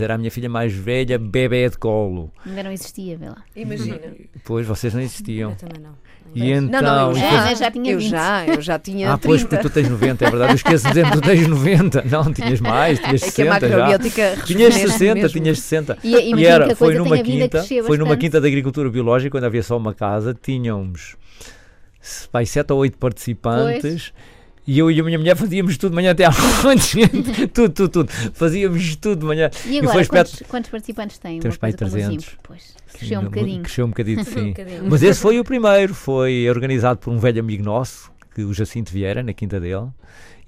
[0.00, 2.32] Era a minha filha mais velha, bebê de colo.
[2.44, 3.42] Ainda não existia, vê lá.
[3.54, 3.98] Imagina.
[4.44, 5.50] Pois vocês não existiam.
[5.50, 6.06] Eu também não.
[6.34, 6.82] E então.
[6.82, 8.10] Não, não, eu e já, Ah, já tinha eu 20.
[8.10, 9.56] já, eu já tinha Ah, pois, 30.
[9.56, 10.52] porque tu tens 90, é verdade.
[10.52, 12.02] Eu esqueço de dizer que tu tens 90.
[12.02, 13.98] Não, tinhas mais, tinhas É que a 60 já.
[13.98, 15.40] Tinhas rejuvenesce 60, mesmo.
[15.40, 15.98] tinhas 60.
[16.02, 19.62] E, imagino que a foi numa quinta, foi numa quinta de agricultura biológica, quando havia
[19.62, 21.16] só uma casa, tínhamos
[22.30, 24.12] pai, sete ou oito participantes.
[24.66, 26.30] E eu e a minha mulher fazíamos tudo de manhã até à
[26.64, 26.98] noite,
[27.54, 28.12] tudo, tudo, tudo.
[28.32, 29.48] Fazíamos tudo de manhã.
[29.64, 31.38] E agora, espeto- quantos, quantos participantes têm?
[31.38, 32.24] Temos para aí coisa como o 300.
[32.24, 32.38] Zimp?
[32.42, 33.62] Pois, cresceu um bocadinho.
[33.62, 34.48] Cresceu um bocadinho, Um sim.
[34.48, 34.84] bocadinho.
[34.90, 38.90] Mas esse foi o primeiro, foi organizado por um velho amigo nosso, que o Jacinto
[38.92, 39.86] Vieira, na quinta dele.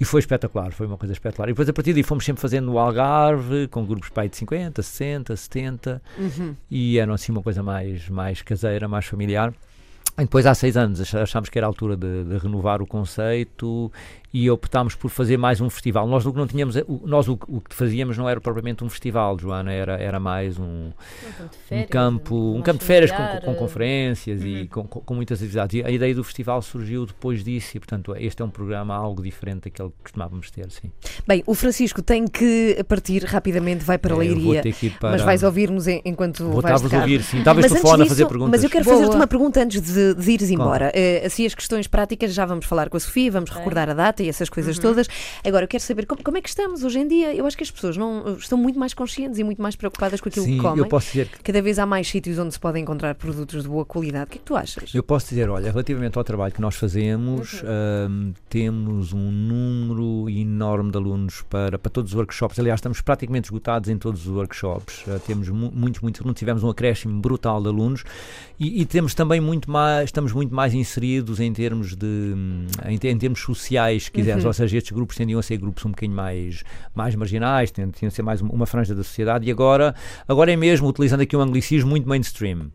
[0.00, 1.48] E foi espetacular, foi uma coisa espetacular.
[1.48, 4.82] E depois a partir daí fomos sempre fazendo no Algarve, com grupos aí de 50,
[4.82, 6.54] 60, 70, Uhum.
[6.70, 9.52] e era assim uma coisa mais, mais caseira, mais familiar.
[10.18, 13.90] Depois, há seis anos, ach- achámos que era a altura de, de renovar o conceito
[14.32, 16.06] e optámos por fazer mais um festival.
[16.06, 18.88] Nós o que não tínhamos, nós o, que- o que fazíamos não era propriamente um
[18.90, 22.84] festival, Joana, era, era mais um, Um campo de um férias, campo, um campo de
[22.84, 25.80] férias com, com eh, conferências e com, com- com muitas atividades.
[25.80, 29.22] E a ideia do festival surgiu depois disso e, portanto, este é um programa algo
[29.22, 30.90] diferente daquele que costumávamos ter, sim.
[31.26, 34.62] Bem, o Francisco tem que partir rapidamente, vai para a É, Leiria.
[35.00, 35.10] para...
[35.12, 37.02] Mas vais ouvir-nos en- enquanto Vou vais de carro.
[37.02, 37.42] ouvir, sim.
[37.42, 38.50] Talvez Mas antes telefone a disso- fazer perguntas.
[38.50, 40.62] Mas eu quero fazer-te uma pergunta antes de, de ires Claro.
[40.62, 40.92] embora.
[40.94, 43.58] Eh, assim, as questões práticas já vamos falar com a Sofia, vamos Ok.
[43.58, 45.08] recordar a data e essas coisas todas.
[45.44, 47.34] Agora, eu quero saber como, como é que estamos hoje em dia.
[47.34, 50.28] Eu acho que as pessoas não, estão muito mais conscientes e muito mais preocupadas com
[50.28, 50.78] aquilo Sim, que comem.
[50.78, 53.68] eu posso dizer que Cada vez há mais sítios onde se podem encontrar produtos de
[53.68, 54.24] boa qualidade.
[54.24, 54.94] O que é que tu achas?
[54.94, 60.90] Eu posso dizer, olha, relativamente ao trabalho que nós fazemos, ahm, temos um número enorme
[60.90, 62.58] de alunos para, para todos os workshops.
[62.58, 65.04] Aliás, estamos praticamente esgotados em todos os workshops.
[65.08, 68.04] Ah, temos mu muitos, muitos alunos, tivemos um acréscimo brutal de alunos
[68.58, 72.98] e, e temos também muito mais, estamos muito mais inseridos em termos de hum, em,
[73.08, 74.44] em termos sociais, se quiseres.
[74.44, 76.62] Ou seja, estes grupos tendiam a ser grupos um bocadinho mais,
[76.94, 79.94] mais marginais, tendiam a ser mais uma, franja da sociedade e agora,
[80.26, 82.70] agora é mesmo, utilizando aqui um anglicismo, muito mainstream.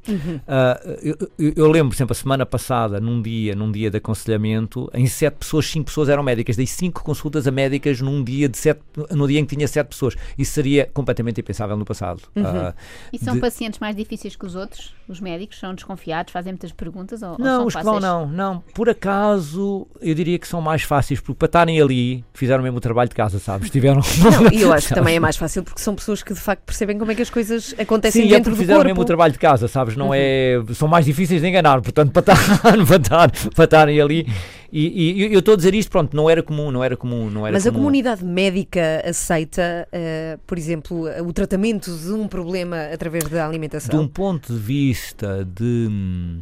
[0.47, 3.97] Ah, eu, eu- eu lembro, por exemplo, a semana passada, num dia, num dia de
[3.97, 6.55] aconselhamento, em sete pessoas, cinco pessoas eram médicas.
[6.55, 9.87] Dei cinco consultas a médicas num dia de sete, no dia em que tinha sete
[9.87, 10.15] pessoas.
[10.37, 12.21] Isso seria completamente impensável no passado.
[12.35, 12.73] Ah,
[13.11, 14.93] E são de- pacientes mais difíceis que os outros?
[15.07, 18.27] Os médicos são desconfiados, fazem muitas perguntas ou, ou Não, são os que vão não,
[18.27, 18.59] não.
[18.73, 22.81] Por acaso, eu diria que são mais fáceis, porque para estarem ali, fizeram mesmo o
[22.81, 23.69] trabalho de casa, sabes?
[23.69, 24.01] Tiveram.
[24.19, 26.63] Não, e eu acho que também é mais fácil porque são pessoas que de facto
[26.63, 28.89] percebem como é que as coisas acontecem Sim, é dentro porque do fizeram corpo.
[28.89, 29.95] mesmo o trabalho de casa, sabes?
[29.95, 34.27] Não é, são mais difíceis de enganar, portanto, para estar, para estar, para estarem ali.
[34.75, 37.45] E, e eu estou a dizer isto, pronto, não era comum, não era comum, não
[37.45, 37.83] era Mas a comum.
[37.83, 43.95] comunidade médica aceita, eh, por exemplo, o tratamento de um problema através da alimentação?
[43.95, 46.39] de um ponto de vista de hum,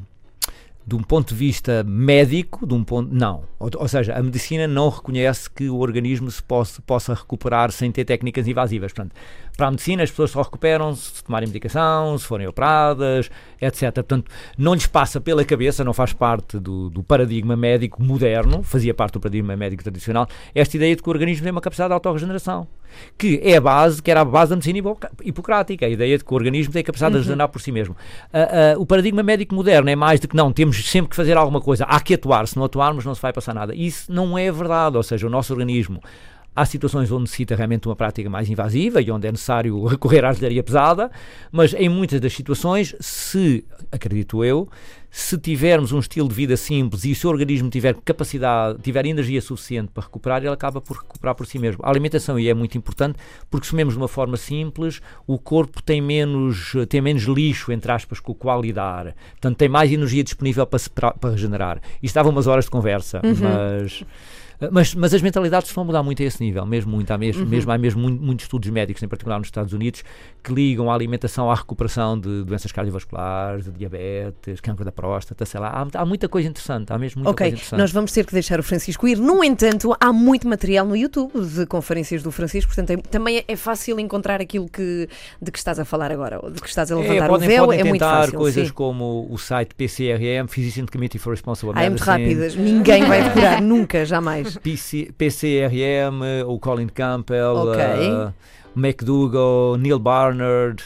[0.92, 4.68] de um ponto de vista médico, de um ponto não, ou, ou seja, a medicina
[4.68, 8.92] não reconhece que o organismo se possa, possa recuperar sem ter técnicas invasivas.
[8.92, 9.16] Portanto,
[9.62, 13.30] para a medicina as pessoas só recuperam se tomarem medicação, se forem operadas,
[13.62, 13.94] etc.
[13.94, 18.92] Portanto, não lhes passa pela cabeça, não faz parte do, do paradigma médico moderno, fazia
[18.92, 21.94] parte do paradigma médico tradicional, esta ideia de que o organismo tem uma capacidade de
[21.94, 22.68] autorregeneração,
[23.16, 24.80] que é a base, que era a base da medicina
[25.24, 27.96] hipocrática, a ideia de que o organismo tem a capacidade de regenerar por si mesmo.
[28.34, 31.38] Ah, ah, o paradigma médico moderno é mais de que não, temos sempre que fazer
[31.38, 33.76] alguma coisa, há que atuar, se não atuarmos não se vai passar nada.
[33.76, 36.02] Isso não é verdade, ou seja, o nosso organismo
[36.54, 40.30] Há situações onde necessita realmente uma prática mais invasiva e onde é necessário recorrer à
[40.30, 41.10] artilharia pesada,
[41.52, 44.68] mas em muitas das situações, se, acredito eu,
[45.10, 49.42] se tivermos um estilo de vida simples e se o organismo tiver capacidade, tiver energia
[49.42, 51.82] suficiente para recuperar, ele acaba por recuperar por si mesmo.
[51.84, 53.18] A alimentação é muito importante
[53.50, 57.92] porque se comemos de uma forma simples, o corpo tem menos, tem menos lixo, entre
[57.92, 59.14] aspas, com o qual lidar.
[59.32, 61.82] Portanto, tem mais energia disponível para, se, para, para regenerar.
[62.02, 64.04] Isto dava umas horas de conversa, mas...
[64.72, 67.10] Mas, mas as mentalidades a mudar muito a esse nível, mesmo muito.
[67.12, 70.04] Há mesmo, mesmo, há mesmo muito- muitos estudos médicos, em particular nos Estados Unidos,
[70.44, 75.60] que ligam a alimentação à recuperação de doenças cardiovasculares, de diabetes, câncer da próstata, sei
[75.60, 75.70] lá.
[75.70, 77.80] Há, há muita coisa interessante, há mesmo muita Ok, coisa interessante.
[77.80, 79.18] nós vamos ter que deixar o Francisco ir.
[79.18, 83.46] No entanto, há muito material no YouTube de conferências do Francisco, portanto é- também é-
[83.48, 85.08] é fácil encontrar aquilo que,
[85.42, 87.48] de que estás a falar agora, ou de que estás a levantar É, o podem,
[87.48, 88.38] véu, podem é muito fácil.
[88.38, 88.74] coisas sim.
[88.74, 93.24] como o site PCRM, Physician Committee for Responsible Ah, é muito Medicine, rápidas, ninguém vai
[93.24, 94.51] decorar, nunca, jamais.
[94.60, 97.78] PC, PCRM, o Colin Campbell, Ok.
[97.78, 98.32] uh,
[98.76, 100.82] McDougall, Neil Barnard,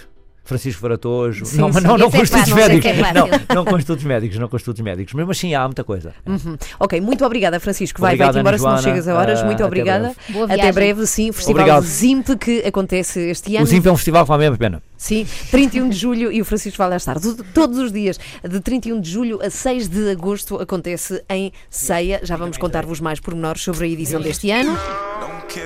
[0.45, 1.45] Francisco Varatojo.
[1.45, 2.86] Sim, não, mas sim, não, não é com estudos fácil, médicos.
[2.86, 5.13] é Não, não com estudos médicos, não com estudos médicos.
[5.13, 6.13] Mas, mas sim, há muita coisa.
[6.25, 6.55] Uhum.
[6.79, 7.99] Ok, muito obrigada, Francisco.
[7.99, 8.81] Vai, vai-te embora Ana se não Joana.
[8.84, 9.39] chegas a horas.
[9.41, 10.03] Ah, muito até obrigada.
[10.15, 10.34] breve.
[10.34, 11.31] Boa Até breve, sim.
[11.31, 11.84] Festival Obrigado.
[11.84, 13.65] ZIMP que acontece este ano.
[13.65, 14.84] O Zimp é um festival que vale mesmo a pena.
[14.97, 17.17] Sim, 31 de julho e o Francisco vai lá estar.
[17.53, 22.19] Todos os dias, de 31 de julho a 6 de agosto, acontece em Ceia.
[22.23, 24.77] Já vamos contar-vos mais pormenores sobre a edição deste ano.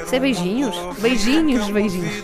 [0.05, 0.75] Isso é beijinhos?
[0.99, 2.23] Beijinhos, beijinhos.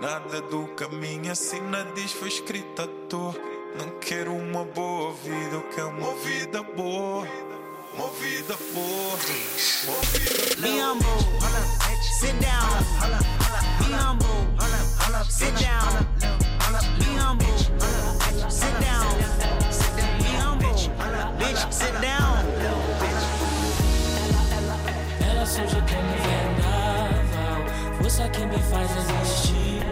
[0.00, 3.34] Nada do caminho assina diz foi escrita à toa.
[3.78, 7.28] Não quero uma boa vida, eu quero uma vida boa.
[7.94, 9.18] Uma vida boa.
[9.84, 11.06] Uma vida Be humble.
[12.18, 12.66] Sit down.
[13.78, 14.26] Be humble.
[15.28, 16.06] Sit down.
[16.98, 17.58] Be humble.
[18.48, 19.18] Sit down.
[20.18, 20.74] Be humble.
[21.38, 22.46] Bitch, sit down.
[25.20, 27.62] Ela surge como vendaval,
[27.98, 29.89] força que me faz existir.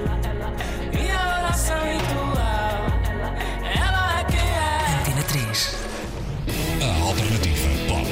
[6.83, 8.07] A alternativa pop.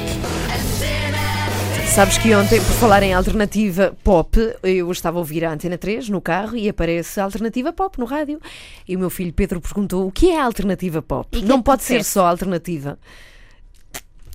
[1.93, 6.09] Sabes que ontem, por falar em alternativa pop, eu estava a ouvir a Antena 3
[6.09, 8.39] no carro e aparece a alternativa pop no rádio.
[8.87, 11.41] E o meu filho Pedro perguntou o que é a alternativa pop?
[11.41, 12.99] Não é que pode ser só alternativa.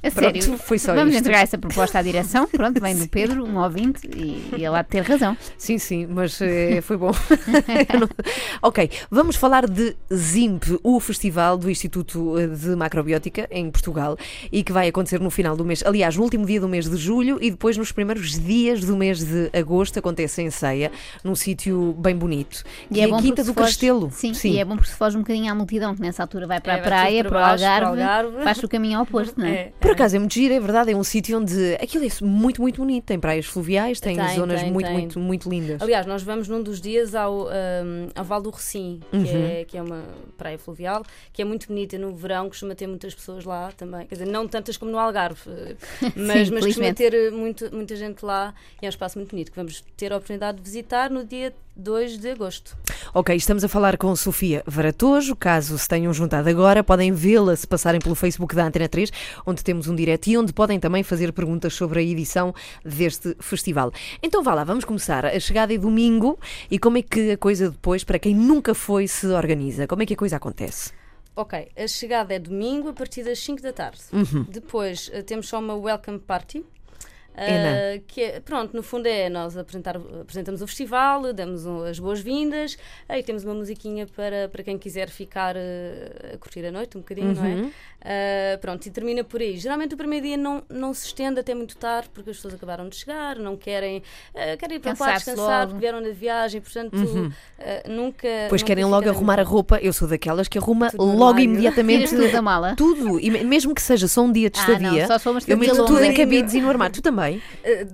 [0.05, 0.59] A Pronto, sério.
[0.59, 1.21] foi só Vamos isto.
[1.21, 2.49] entregar essa proposta à direção.
[2.49, 5.37] Pronto, vem do Pedro, um ouvinte, e, e ele há de ter razão.
[5.57, 7.13] Sim, sim, mas eh, foi bom.
[7.99, 8.09] Não-
[8.61, 14.17] ok, vamos falar de ZIMP, o festival do Instituto eh, de Macrobiótica em Portugal
[14.51, 16.97] e que vai acontecer no final do mês, aliás, no último dia do mês de
[16.97, 20.91] julho e depois nos primeiros dias do mês de agosto acontece em Ceia,
[21.23, 22.65] num sítio bem bonito.
[22.91, 24.11] E que é é a Quinta do foge- Castelo.
[24.13, 26.61] Sim, e é bom porque se foge um bocadinho à multidão, que nessa altura vai
[26.61, 28.45] para É, a praia, para, para o baixo, para o Algarve, Algarve.
[28.45, 29.53] faz o caminho oposto, não é?
[29.53, 30.03] É, Por é.
[30.03, 33.05] acaso é muito giro, é verdade, é um sítio onde aquilo é muito, muito bonito,
[33.05, 34.97] tem praias fluviais, tem, Tem, zonas tem, muito, tem.
[34.97, 35.83] muito, muito lindas.
[35.83, 39.47] Aliás, nós vamos num dos dias ao, um, ao Val do Recim, que, Uhum.
[39.47, 40.03] é, que é uma
[40.39, 41.03] praia fluvial,
[41.33, 44.07] que é muito bonita no verão, costuma ter muitas pessoas lá também.
[44.07, 45.41] Quer dizer, não tantas como no Algarve,
[46.17, 49.51] mas, mas costuma ter eh, muito, muita gente lá e é um espaço muito bonito
[49.51, 52.77] que vamos ter a oportunidade de visitar no dia 2 de agosto.
[53.15, 55.35] Ok, estamos a falar com Sofia Varatojo.
[55.35, 59.11] Caso se tenham juntado agora, podem vê-la se passarem pelo Facebook da Antena 3,
[59.47, 62.55] onde temos um direto e onde podem também fazer perguntas sobre a edição
[62.85, 63.93] deste festival.
[64.23, 65.25] Então vá lá, vamos começar.
[65.27, 66.39] A chegada é domingo
[66.71, 69.87] e como é que a coisa depois, para quem nunca foi, se organiza?
[69.87, 70.93] Como é que a coisa acontece?
[71.35, 74.01] Ok, a chegada é domingo a partir das 5 da tarde.
[74.13, 74.45] Uhum.
[74.49, 76.63] Depois eh, temos só uma welcome party.
[77.35, 81.83] É, eh, que é, pronto, no fundo é nós apresentar, apresentamos o festival, damos um-
[81.85, 82.77] as boas-vindas,
[83.09, 87.01] aí temos uma musiquinha para, para quem quiser ficar eh, a curtir a noite um
[87.01, 87.69] bocadinho, não Uhum.
[87.69, 87.71] é?
[88.05, 89.57] Eh, pronto, e termina por aí.
[89.57, 92.89] Geralmente o primeiro dia não, não se estende até muito tarde, porque as pessoas acabaram
[92.89, 94.03] de chegar, não querem,
[94.35, 96.97] eh, querem ir para lá descansar, porque vieram na viagem, portanto
[97.59, 98.27] eh, nunca.
[98.45, 99.79] Depois nunca querem logo arrumar a roupa.
[99.81, 102.75] Eu sou daquelas que arruma Tudo logo imediatamente tudo da mala?
[102.77, 103.21] tudo.
[103.21, 105.57] E me- mesmo que seja só um dia de Ah, não, estadia, for uma eu
[105.57, 106.95] meto tudo em cabides e no armário.
[106.95, 107.41] Tu também?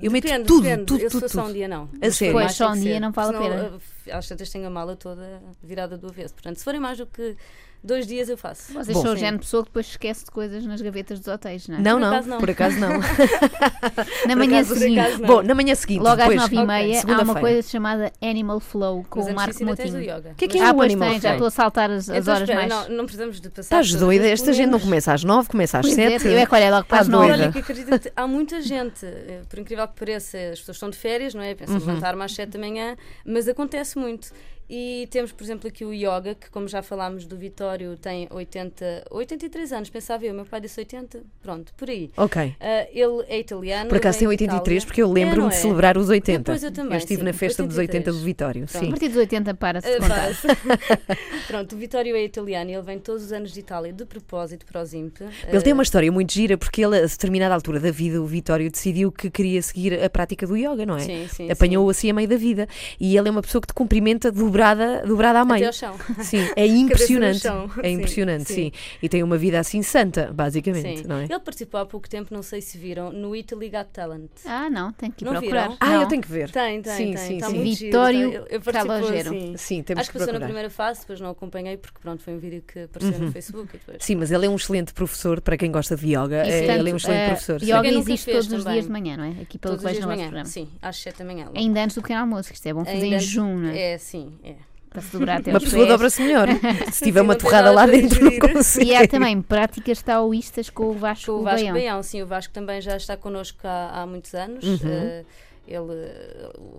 [0.00, 0.84] Eu meto depende, tudo, depende.
[0.86, 1.88] tudo, Eu se tudo, for só um dia não.
[2.00, 2.32] A sério?
[2.32, 3.72] Pois, só um dia não vale a pena.
[4.10, 6.32] Às tantas tenho a mala toda virada do avesso.
[6.32, 7.36] Portanto, se forem mais do que
[7.82, 8.72] dois dias, eu faço.
[8.72, 9.02] Vocês Bom.
[9.02, 11.76] são o género de pessoa que depois esquece de coisas nas gavetas dos hotéis, não
[11.78, 11.80] é?
[11.80, 12.38] Não, Por não, acaso não.
[12.38, 12.88] por acaso não.
[14.28, 15.26] Na manhã acaso- seguinte, acaso não.
[15.28, 18.60] Bom, na manhã seguinte, logo às depois, nove e meia, há uma coisa chamada Animal
[18.60, 20.34] Flow com Mas o Marco tens o.
[20.36, 21.32] Que é que é Ah, o Animal tem, já Flow?
[21.34, 22.88] estou a saltar as, as Então, horas espera, mais.
[22.88, 23.80] não, não precisamos de passar.
[23.82, 24.26] Estás doida?
[24.28, 26.26] Esta gente não começa às nove, começa às Pois é, sete.
[26.28, 27.32] eu é que olha logo para Tá as nove.
[27.32, 30.96] Olha, que acredito, há muita gente, eh, por incrível que pareça, as pessoas estão de
[30.96, 31.54] férias, não é?
[31.54, 31.86] Pensam Uhum.
[31.86, 34.28] levantar-me às 7 da manhã, mas acontece muito.
[34.70, 39.04] E temos, por exemplo, aqui o yoga, que, como já falámos do Vitório, tem 80,
[39.11, 40.35] 83 anos, pensava eu.
[40.35, 42.11] Meu pai disse 80, pronto, por aí.
[42.16, 42.54] Ok.
[42.61, 43.88] Ah, ele é italiano.
[43.88, 44.87] Por acaso tem vem de 83, Itália.
[44.87, 45.59] porque eu É, lembro-me de é?
[45.59, 46.38] celebrar os 80.
[46.40, 48.24] Depois eu também, estive sim, na festa dos 80 do 83.
[48.24, 48.64] Vitório.
[48.64, 48.90] A Sim.
[48.90, 50.28] partir dos 80 para-se de Ah, contar.
[51.46, 54.66] Pronto, o Vitório é italiano e ele vem todos os anos de Itália de propósito
[54.66, 55.16] para o Zimp.
[55.48, 58.26] Ele tem Ah, uma história muito gira, porque ele, a determinada altura da vida, o
[58.26, 61.00] Vitório decidiu que queria seguir a prática do yoga, não é?
[61.00, 62.68] Sim, sim, Apanhou-o assim a meio da vida.
[63.00, 64.31] E ele é uma pessoa que te cumprimenta
[64.62, 65.66] dobrada, dobrada à Até meio.
[65.66, 65.94] ao chão.
[66.20, 67.38] Sim, é impressionante.
[67.40, 67.70] chão.
[67.78, 68.54] É Sim, impressionante, sim.
[68.54, 68.72] sim.
[69.02, 71.06] E tem uma vida assim santa, basicamente, Sim.
[71.06, 71.24] não é?
[71.24, 74.30] Ele participou há pouco tempo, não sei se viram, no Italy Got Talent.
[74.44, 75.62] Ah, não, tenho que ir Não procurar.
[75.68, 75.76] viram?
[75.80, 76.02] Ah, Não.
[76.02, 76.50] eu tenho que ver.
[76.50, 77.16] Tem, tem, Sim, tem.
[77.16, 77.56] sim, está sim.
[77.56, 79.30] muito giro, Vitório está- ele participou, Calogero.
[79.30, 79.54] sim.
[79.56, 82.34] Sim, temos Acho que que passou na primeira fase, depois não acompanhei porque pronto, foi
[82.34, 83.98] um vídeo que apareceu no Facebook e depois.
[84.04, 86.44] Sim, mas ele é um excelente professor para quem gosta de yoga.
[86.46, 87.60] E, É, portanto, ele é um excelente eh, professor.
[87.60, 87.66] sim.
[87.72, 89.28] Yoga existe fez todos os dias de manhã, não é?
[89.42, 90.26] Aqui pelo Todos os Colégio dias de no nosso manhã.
[90.28, 90.44] programa.
[90.48, 91.48] Sim, às 7 da manhã.
[91.54, 93.92] Ainda antes do pequeno almoço, que isto é bom fazer em junho, não é?
[93.94, 94.47] É, sim, é.
[94.90, 96.48] Para se dobrar até Uma aos pessoa dobra-se melhor.
[96.92, 98.85] Se tiver uma torrada lá dentro, não consigo.
[98.87, 101.74] E há também práticas taoístas com o Vasco, Com o Vasco Baião.
[101.74, 104.64] Baião, sim, o Vasco também já está connosco há, há muitos anos.
[104.64, 104.79] Uhum.
[104.90, 105.24] Eh,
[105.66, 105.83] ele,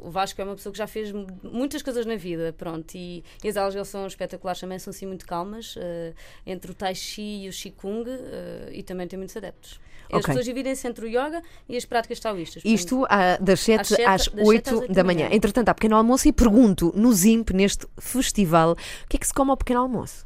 [0.04, 3.24] o Vasco é uma pessoa que já fez mu- muitas coisas na vida, pronto, e,
[3.44, 6.14] e as aulas dele são espetaculares também, são assim muito calmas, eh,
[6.48, 9.80] entre o Tai Chi e o Qigong, eh, e também tem muitos adeptos.
[10.12, 10.26] As Ok.
[10.28, 12.64] pessoas dividem-se entre o yoga e as práticas taoístas.
[12.66, 15.26] Isto ah, das 7 Às sete- às das 8 sete às oito da da manhã.
[15.26, 15.36] manhã.
[15.36, 18.76] Entretanto, há pequeno almoço e pergunto no ZIMP, neste festival, o
[19.08, 20.26] que é que se come ao pequeno almoço?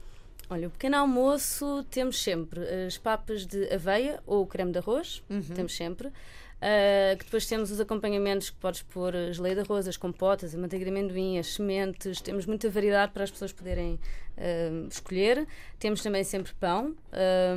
[0.49, 5.23] Olha, o pequeno almoço temos sempre as papas de aveia ou creme de arroz,
[5.55, 6.09] temos sempre.
[6.65, 10.55] Ah, que depois temos os acompanhamentos que podes pôr a geleia de arroz, as compotas,
[10.55, 13.99] a manteiga de amendoim, as sementes, temos muita variedade para as pessoas poderem
[14.37, 15.45] ah, escolher.
[15.77, 17.53] Temos também sempre pão, ah,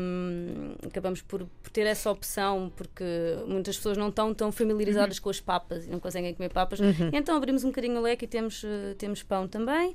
[0.84, 3.04] acabamos por, por ter essa opção porque
[3.46, 6.80] muitas pessoas não estão tão familiarizadas com as papas e não conseguem comer papas,
[7.12, 8.64] então abrimos um bocadinho o leque e temos,
[8.98, 9.94] temos pão também.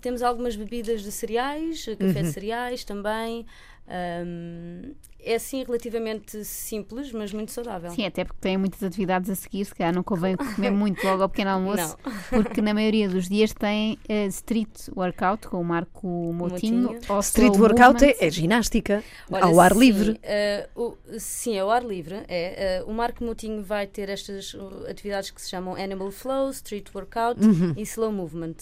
[0.00, 3.44] Temos algumas bebidas de cereais, café de cereais também.
[3.90, 7.90] Ahm, é assim relativamente simples, mas muito saudável.
[7.90, 11.22] Sim, até porque têm muitas atividades a seguir, se calhar não convém comer muito logo
[11.22, 12.12] ao pequeno almoço, Não.
[12.42, 16.82] porque na maioria dos dias tem eh, street workout com o Marco Motinho.
[16.92, 17.00] Motinho.
[17.08, 20.20] ou Street workout é, é ginástica, Olha, ao ar sim, livre.
[20.22, 22.22] eh, o- sim, ao ar livre.
[22.28, 26.50] É, eh, o Marco Moutinho vai ter estas uh, atividades que se chamam Animal Flow,
[26.50, 27.74] Street Workout Uhum.
[27.76, 28.54] e Slow Movement.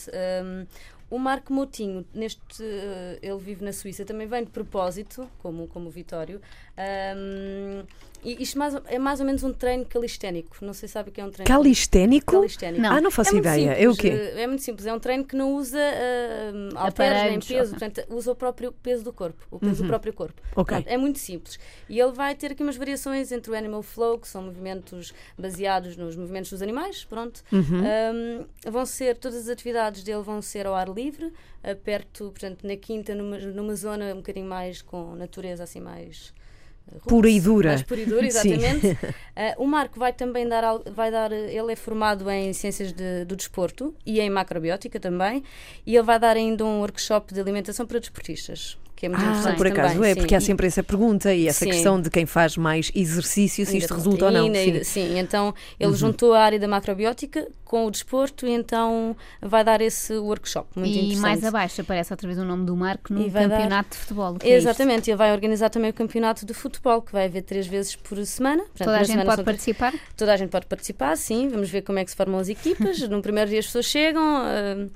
[0.42, 0.66] Um,
[1.08, 5.88] O Marco Moutinho, neste, eh, ele vive na Suíça, também vem de propósito, como, como
[5.88, 6.40] o Vitório.
[8.24, 10.56] E isto mais, é mais ou menos um treino calisténico.
[10.60, 12.32] Não sei se sabe o que é um treino Calisténico?
[12.32, 12.82] calisténico.
[12.82, 12.90] Não.
[12.92, 13.68] Ah, não faço É ideia.
[13.76, 14.08] simples, É o quê?
[14.08, 14.84] eh, É muito simples.
[14.86, 18.72] É um treino que não usa uh, halteres nem Aparelhos, peso, portanto, usa o próprio
[18.72, 20.42] peso do corpo, o peso do próprio corpo.
[20.42, 20.62] Uhum.
[20.62, 20.76] Ok.
[20.76, 21.56] Pronto, é muito simples.
[21.88, 25.96] E ele vai ter aqui umas variações entre o Animal Flow, que são movimentos baseados
[25.96, 27.44] nos movimentos dos animais, pronto.
[27.52, 27.82] Uhum.
[28.66, 32.66] Um, vão ser, todas as atividades dele vão ser ao ar livre, eh, perto, portanto,
[32.66, 36.45] na quinta, numa, numa zona um bocadinho mais com natureza assim mais eh,
[37.08, 37.68] Pura e dura.
[37.70, 38.98] Mais pura e dura, exatamente.
[39.34, 43.24] Eh, o Marco vai também dar, vai dar, eh, ele é formado em ciências de-
[43.24, 45.42] do desporto e em macrobiótica também,
[45.84, 49.28] e ele vai dar ainda um workshop de alimentação para desportistas, que é muito Ah,
[49.28, 50.20] interessante por acaso também, é, sim.
[50.20, 51.70] porque há E- sempre essa pergunta e essa Sim.
[51.70, 54.44] questão de quem faz mais exercício, se e isto resulta ou não.
[54.46, 55.00] proteína e Sim.
[55.02, 55.08] Uhum.
[55.12, 59.80] sim, então ele juntou a área da macrobiótica com o desporto e então vai dar
[59.80, 61.20] esse workshop muito E interessante.
[61.20, 63.96] mais abaixo aparece outra vez o nome do Marco no E vai dar- campeonato de
[63.96, 64.36] futebol.
[64.42, 64.48] é?
[64.50, 68.16] Exatamente, ele vai organizar também o campeonato de futebol, que vai haver três vezes por
[68.24, 68.62] semana.
[68.62, 69.92] Portanto, Toda a gente pode participar?
[70.16, 71.48] Toda a gente pode participar, sim.
[71.48, 72.98] Vamos ver como é que se formam as equipas.
[73.10, 74.86] no primeiro dia as pessoas chegam, ah,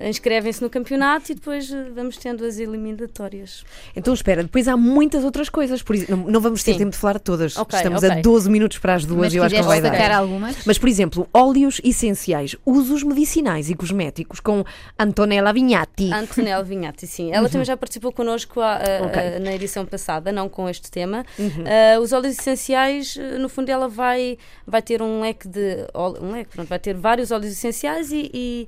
[0.00, 3.64] inscrevem-se no campeonato e depois ah, vamos tendo as eliminatórias.
[3.94, 6.78] Então espera, depois há muitas outras coisas, por isso, não, não vamos ter Sim.
[6.78, 7.56] tempo de falar de todas.
[7.56, 8.22] Ok, Estamos a ok.
[8.22, 10.10] 12 minutos para as duas Mas e eu acho que vai dar.
[10.12, 10.56] algumas?
[10.66, 14.64] Mas, por exemplo, óleos essenciais, usos medicinais e cosméticos com
[14.98, 16.12] Antonella Vignati.
[16.12, 17.32] Antonella Vinhati, sim.
[17.32, 19.06] Ela também já participou connosco a- a- Uhum.
[19.06, 19.22] Ok.
[19.22, 19.36] Uhum.
[19.36, 21.24] a- na edição passada, não com este tema.
[21.38, 25.86] Ah, os óleos essenciais, ah, no fundo, ela vai, vai ter um leque de.
[26.20, 28.30] Um leque, pronto, vai ter vários óleos essenciais e.
[28.32, 28.66] e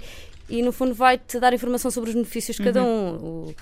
[0.49, 3.15] e no fundo vai-te dar informação sobre os benefícios de cada um.
[3.17, 3.55] O,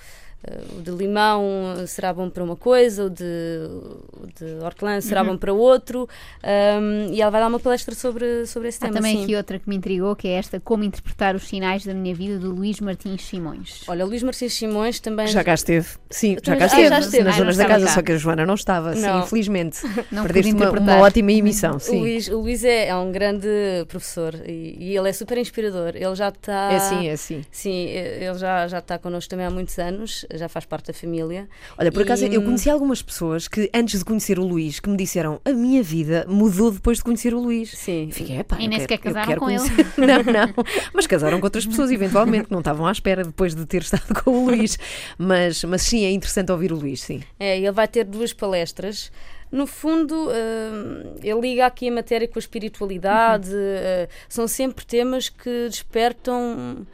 [0.77, 1.43] o de limão
[1.87, 5.29] será bom para uma coisa, o de, o de hortelã será Uhum.
[5.29, 6.07] bom para outro,
[6.43, 8.95] ahm, e ela vai dar uma palestra sobre, sobre esse Há tema.
[8.97, 9.23] também sim.
[9.23, 12.37] aqui outra que me intrigou, que é esta Como Interpretar os Sinais da Minha Vida,
[12.37, 13.81] do Luís Martins Simões.
[13.87, 15.25] Olha, Luís Martins Simões também.
[15.27, 15.87] Já cá esteve.
[16.11, 16.85] Sim, já cá esteve.
[16.85, 17.23] ah, já esteve.
[17.23, 17.91] Nas Ah, zonas da casa, cá.
[17.93, 18.93] só que a Joana não estava.
[18.95, 19.21] Sim, Não.
[19.21, 19.79] infelizmente.
[20.11, 21.77] Não Perdeste uma, uma ótima emissão.
[21.77, 21.99] O Sim.
[22.01, 23.47] Luís, o Luís é, é um grande
[23.87, 25.93] professor e, e ele é super inspirador.
[25.95, 26.71] Ele já está.
[26.71, 27.45] É assim, é assim.
[27.51, 31.47] Sim, ele já, já está connosco também há muitos anos, já faz parte da família.
[31.77, 34.89] Olha, por acaso E- eu conheci algumas pessoas que antes de conhecer o Luís que
[34.89, 37.71] me disseram a minha vida mudou depois de conhecer o Luís.
[37.71, 38.09] Sim.
[38.11, 39.59] Fiquei, E nem sequer casaram quero com ele.
[39.59, 39.85] conhecer.
[39.97, 40.53] Não, não.
[40.93, 44.21] Mas casaram com outras pessoas, eventualmente, que não estavam à espera depois de ter estado
[44.23, 44.77] com o Luís.
[45.17, 47.21] Mas, mas sim, é interessante ouvir o Luís, sim.
[47.39, 49.11] É, ele vai ter duas palestras.
[49.51, 53.49] No fundo, hum, ele liga aqui a matéria com a espiritualidade.
[53.53, 56.85] eh, são sempre temas que despertam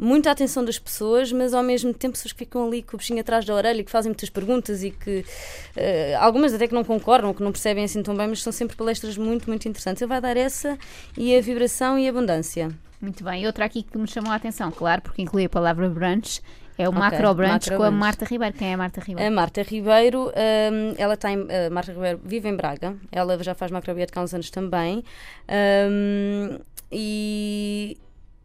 [0.00, 3.20] muita atenção das pessoas, mas ao mesmo tempo pessoas que ficam ali com o bichinho
[3.20, 5.24] atrás da orelha e que fazem muitas perguntas e que
[5.76, 8.76] eh, algumas até que não concordam, que não percebem assim tão bem, mas são sempre
[8.76, 10.00] palestras muito, muito interessantes.
[10.00, 10.78] Ele vai dar essa
[11.18, 12.70] e a vibração e a abundância.
[13.00, 13.46] Muito bem.
[13.46, 16.40] Outra aqui que me chamou a atenção, claro, porque inclui a palavra brunch,
[16.80, 17.90] é o Ok, Macro Brunch com a.
[17.90, 18.56] Marta Ribeiro.
[18.56, 19.28] Quem é a Marta Ribeiro?
[19.28, 23.54] A Marta Ribeiro, hum, ela está em, a Marta Ribeiro vive em Braga, ela já
[23.54, 25.04] faz macrobiótica há uns anos também.
[25.90, 26.58] hum,
[26.90, 27.98] e,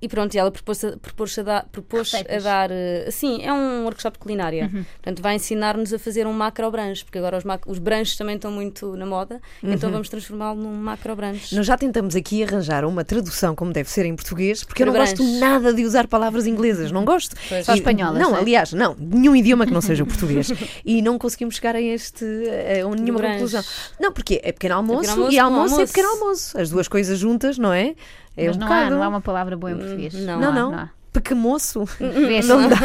[0.06, 2.70] e pronto, e ela propôs, a, propôs, a dar, propôs a dar.
[2.72, 4.70] eh, Sim, é um workshop de culinária.
[5.02, 8.36] Portanto, vai ensinar-nos a fazer um macro brunch, porque agora os, mac, os brunches também
[8.36, 11.56] estão muito na moda, então vamos transformá-lo num macro brunch.
[11.56, 14.94] Nós já tentamos aqui arranjar uma tradução como deve ser em português, porque eu não
[14.94, 17.36] Para gosto nada de usar palavras inglesas, não gosto.
[17.50, 17.66] Pois.
[17.66, 18.40] Só E- espanholas, Não, é?
[18.40, 20.52] aliás, não, nenhum idioma que não seja o português.
[20.86, 23.34] e não conseguimos chegar a este, a nenhuma branche.
[23.36, 23.64] conclusão.
[24.00, 25.94] Não, porque é pequeno almoço, pequeno almoço e com almoço, é almoço.
[25.94, 26.58] pequeno almoço.
[26.62, 27.96] As duas coisas juntas, não é?
[28.38, 28.86] É Mas um não, bocado.
[28.88, 30.14] há, não há uma palavra boa em português.
[30.14, 30.74] não Não, há, não.
[30.76, 30.90] há.
[31.14, 31.86] Pequemoço.
[32.28, 32.76] Vês, Não não, dá.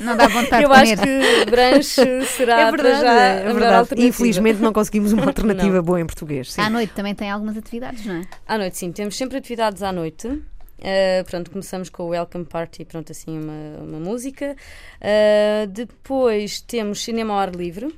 [0.00, 1.44] Não dá vontade Eu de acho comer.
[1.44, 3.88] que brunch será É verdade, já é verdade.
[3.96, 5.82] Infelizmente não conseguimos uma alternativa Não.
[5.82, 6.52] boa em português.
[6.52, 6.60] Sim.
[6.60, 8.22] À noite também tem algumas atividades, não é?
[8.46, 8.92] À noite, sim.
[8.92, 10.28] Temos sempre atividades à noite.
[10.28, 14.54] Uh, pronto, começamos com o Welcome Party, pronto, assim, uma, uma música.
[15.02, 17.92] Uh, depois temos cinema ao ar livre.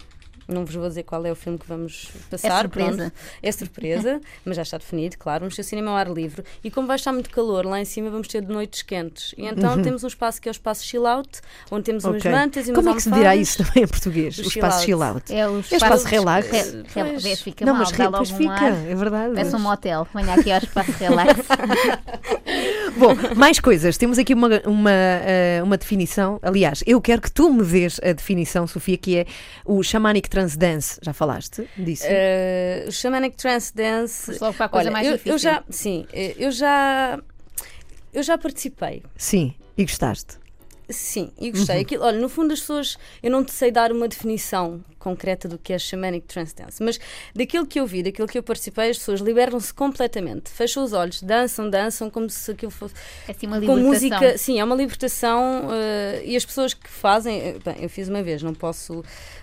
[0.50, 2.60] Não vos vou dizer qual é o filme que vamos passar.
[2.62, 2.96] surpresa.
[2.96, 3.12] pronto.
[3.42, 5.40] É surpresa, mas já está definido, claro.
[5.40, 6.44] Vamos ter cinema ao ar livre.
[6.62, 9.34] E como vai estar muito calor, lá em cima vamos ter de noites quentes.
[9.38, 12.30] E então temos um espaço que é o espaço chill out, onde temos umas Ok.
[12.30, 14.38] mantas e umas Como é que se dirá isso também em português?
[14.38, 15.16] O O espaço chill out.
[15.20, 15.34] out.
[15.34, 16.48] É o espaço relax.
[16.50, 17.40] Re, re, Pois.
[17.42, 18.72] fica Não, mal, mas re- pois fica, ar.
[18.88, 19.34] é verdade.
[19.34, 20.06] Parece um motel.
[20.14, 21.40] Venha aqui ao espaço relax.
[22.96, 23.96] Bom, mais coisas.
[23.96, 26.38] Temos aqui uma, uma, eh, uma definição.
[26.42, 29.26] Aliás, eu quero que tu me dês a definição, Sofia, que é
[29.64, 30.98] o Shamanic Trance Dance.
[31.02, 32.04] Já falaste disso?
[32.06, 34.38] Uh, o Shamanic Trance Dance.
[34.40, 35.32] Logo para a coisa Olha, mais eu, difícil.
[35.32, 37.20] eu já, sim, eh, eu já,
[38.12, 39.02] eu já participei.
[39.16, 39.54] Sim.
[39.76, 40.39] E gostaste?
[40.90, 41.80] Sim, e gostei.
[41.80, 45.56] Aquilo, olha, no fundo as pessoas, eu não te sei dar uma definição concreta do
[45.56, 46.98] que é Shamanic Trance Dance, mas
[47.34, 51.22] daquilo que eu vi, daquilo que eu participei, as pessoas libertam-se completamente, fecham os olhos,
[51.22, 52.94] dançam, dançam como se aquilo fosse
[53.26, 53.88] É assim uma com libertação.
[54.20, 54.38] música.
[54.38, 58.22] Sim, é uma libertação eh, e as pessoas que fazem, eh, bem, eu fiz uma
[58.22, 59.02] vez, não posso.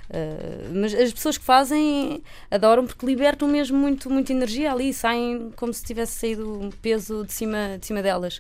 [0.10, 5.52] eh, mas as pessoas que fazem adoram porque libertam mesmo muito, muita energia ali, saem
[5.56, 8.40] como se tivesse saído um peso de cima, de cima delas.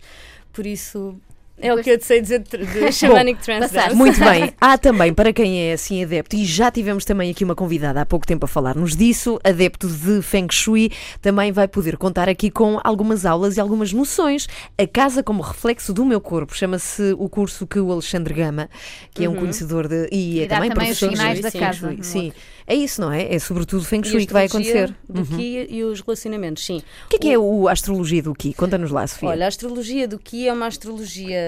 [0.53, 1.15] Por isso,
[1.59, 3.73] é o que eu te sei dizer de, de Shamanic Trance.
[3.95, 4.53] Muito bem.
[4.59, 8.05] Há também, para quem é assim adepto, e já tivemos também aqui uma convidada há
[8.05, 10.91] pouco tempo a falar-nos disso, adepto de Feng Shui,
[11.21, 14.47] também vai poder contar aqui com algumas aulas e algumas noções.
[14.77, 16.55] A casa como reflexo do meu corpo.
[16.55, 18.69] Chama-se o curso que o Alexandre Gama,
[19.13, 20.07] que é um conhecedor de.
[20.11, 22.03] E é E dá também, também os professor de sinais da Feng casa, Shui.
[22.03, 22.33] Sim.
[22.69, 23.33] É isso, não é?
[23.33, 24.93] É sobretudo Feng Shui que vai acontecer.
[25.07, 25.37] Do Uhum.
[25.37, 26.83] Ki e os relacionamentos, sim.
[27.05, 28.53] O que é que é o, a astrologia do Ki?
[28.53, 29.29] Conta-nos lá, Sofia.
[29.29, 31.46] Olha, a astrologia do Ki é uma astrologia,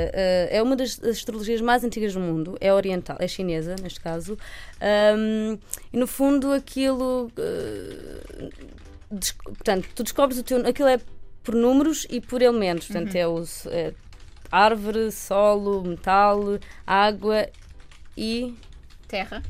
[0.52, 4.38] é uma das astrologias mais antigas do mundo, é oriental, é chinesa, neste caso.
[4.80, 5.58] Ahm,
[5.92, 7.32] e no fundo aquilo.
[7.38, 8.50] eh,
[9.44, 10.66] portanto, tu descobres o teu.
[10.68, 11.00] Aquilo é
[11.44, 12.88] por números e por elementos.
[12.88, 13.94] Portanto, é, o, é
[14.52, 17.48] árvore, solo, metal, água
[18.18, 18.54] e,
[19.08, 19.42] Terra.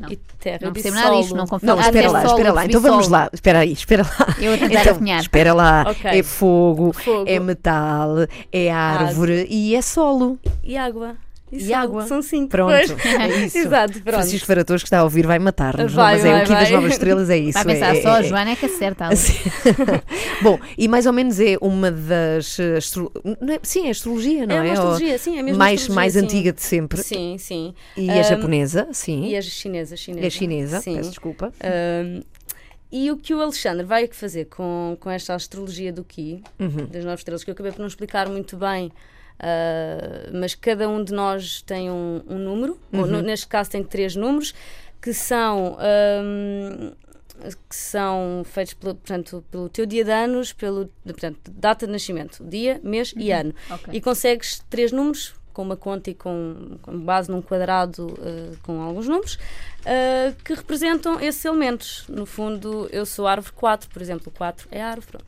[0.00, 0.10] Não.
[0.10, 0.58] e terra.
[0.62, 1.40] Não percebo nada disto, solo.
[1.40, 1.66] não confio.
[1.66, 2.64] Não, espera lá, espera lá.
[2.66, 3.28] Então vamos lá.
[3.32, 4.34] Espera aí, espera lá.
[4.40, 5.20] Eu a tentar Então, adivinhar.
[5.20, 5.84] espera lá.
[5.88, 6.10] Ok.
[6.18, 7.24] É fogo, Fogo.
[7.26, 8.10] é metal,
[8.52, 10.38] é árvore e é solo.
[10.62, 11.16] E água.
[11.50, 12.06] E, E água.
[12.06, 12.48] São cinco.
[12.48, 12.90] Pronto, pois.
[13.06, 13.58] é isso.
[13.58, 14.14] Exato, pronto.
[14.14, 16.70] Francisco Varatoso que está a ouvir vai matar-nos, mas é vai, o Ki das.
[16.70, 17.52] Novas Estrelas, é isso.
[17.54, 19.08] Vai pensar é, só, a é- Joana é que acerta.
[20.42, 22.58] Bom, e mais ou menos é uma das.
[22.58, 24.72] eh, astro- é- Sim, é astrologia, não É é?
[24.72, 26.20] astrologia, sim, é mesmo mais, mais sim.
[26.20, 27.02] antiga de sempre.
[27.02, 27.74] Sim, sim.
[27.96, 29.24] E é Ahm, japonesa, sim.
[29.26, 30.26] E é chinesa, chinesa.
[30.26, 30.96] É chinesa, Sim.
[30.96, 31.52] peço desculpa.
[31.62, 32.22] Ahm,
[32.90, 36.86] e o que o Alexandre vai fazer com, com esta astrologia do Ki, Uhum.
[36.90, 38.90] das nove estrelas, que eu acabei por não explicar muito bem,
[40.32, 43.06] mas cada um de nós tem um, um número, ou Uhum.
[43.06, 44.54] no- neste caso tem três números,
[45.00, 45.76] que são.
[45.80, 46.92] ahm,
[47.70, 52.42] que são feitos pelo, portanto, pelo teu dia de anos, pelo portanto, data de nascimento,
[52.44, 53.54] dia, mês e ano.
[53.70, 53.94] Ok.
[53.94, 58.80] E consegues três números com uma conta e com, com base num quadrado eh, com
[58.80, 59.36] alguns números
[59.84, 62.04] eh, que representam esses elementos.
[62.08, 65.08] No fundo, eu sou árvore 4, por exemplo, o 4 é árvore.
[65.08, 65.26] pronto.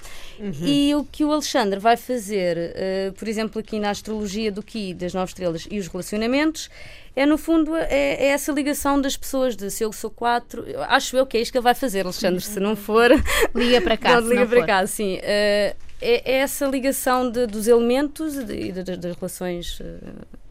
[0.64, 4.94] E o que o Alexandre vai fazer, eh, por exemplo, aqui na astrologia do Ki,
[4.94, 6.70] das nove estrelas e os relacionamentos,
[7.16, 11.16] é no fundo é, é essa ligação das pessoas de se eu sou 4, acho
[11.16, 13.10] eu que é isto que ele vai fazer, Alexandre, se não for.
[13.52, 14.20] Liga para cá.
[14.20, 14.66] Liga não para for.
[14.66, 15.18] cá, sim.
[15.22, 19.98] Eh, é, é essa ligação de- dos elementos e das relações eh,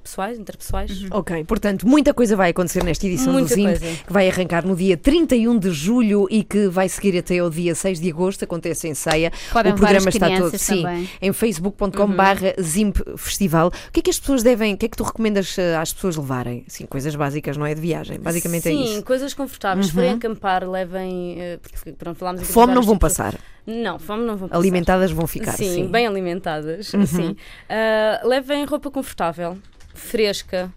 [0.10, 1.06] pessoais, interpessoais.
[1.12, 3.86] Ok, portanto, muita coisa vai acontecer nesta edição Muita do Zimp, coisa.
[4.08, 7.76] que vai arrancar no dia 31 de julho e que vai seguir até ao dia
[7.76, 9.32] 6 de agosto, acontece em ceia.
[9.52, 11.10] Podem o programa está todo crianças sim, também.
[11.22, 13.68] em facebook.com barra Zimp Festival.
[13.68, 15.94] O que é que as pessoas devem, o que é que tu recomendas eh, às
[15.94, 16.64] pessoas levarem?
[16.68, 18.96] Sim, coisas básicas, não é de viagem, basicamente Sim, é isso.
[18.96, 19.02] Uhum.
[19.04, 19.88] coisas confortáveis.
[19.88, 21.36] Se forem acampar, levem.
[21.40, 23.36] eh, porque, pronto, falámos aqui Fome não vão passar,
[23.66, 24.60] Não, fome não vão passar.
[24.60, 25.84] alimentadas vão ficar, sim, sim.
[25.84, 25.92] Uhum.
[25.92, 26.88] bem alimentadas.
[26.88, 27.36] Sim.
[27.70, 29.58] Ah, levem roupa confortável,
[29.94, 30.74] fresca,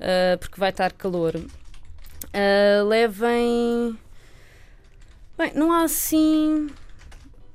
[0.00, 1.34] ah, porque vai estar calor.
[2.32, 3.98] Ah, levem.
[5.36, 6.68] Bem, não há assim.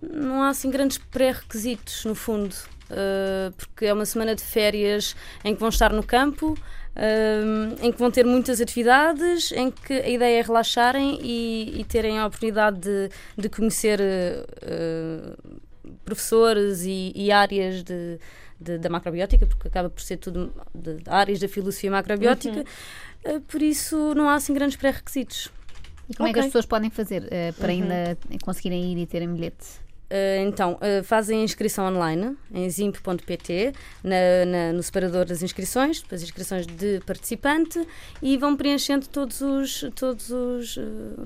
[0.01, 2.55] Não há assim grandes pré-requisitos, no fundo.
[2.89, 6.57] Ah, porque é uma semana de férias em que vão estar no campo.
[7.82, 12.20] em que vão ter muitas atividades, em que a ideia é relaxarem e, e terem
[12.20, 15.38] a oportunidade de, de conhecer ah,
[16.03, 18.20] professores e, e áreas de,
[18.62, 22.64] de- da macrobiótica, porque acaba por ser tudo de, de áreas da filosofia macrobiótica,
[23.24, 25.49] eh, por isso não há assim grandes pré-requisitos.
[26.09, 29.34] E como é que as pessoas podem fazer eh, para ainda conseguirem ir e terem
[29.34, 29.66] bilhete?
[30.14, 33.72] Eh, então, eh, fazem a inscrição online em zimp.pt,
[34.03, 37.80] na- na- no separador das inscrições, depois inscrições de participante
[38.22, 40.82] e vão preenchendo todos os, todos os, eh,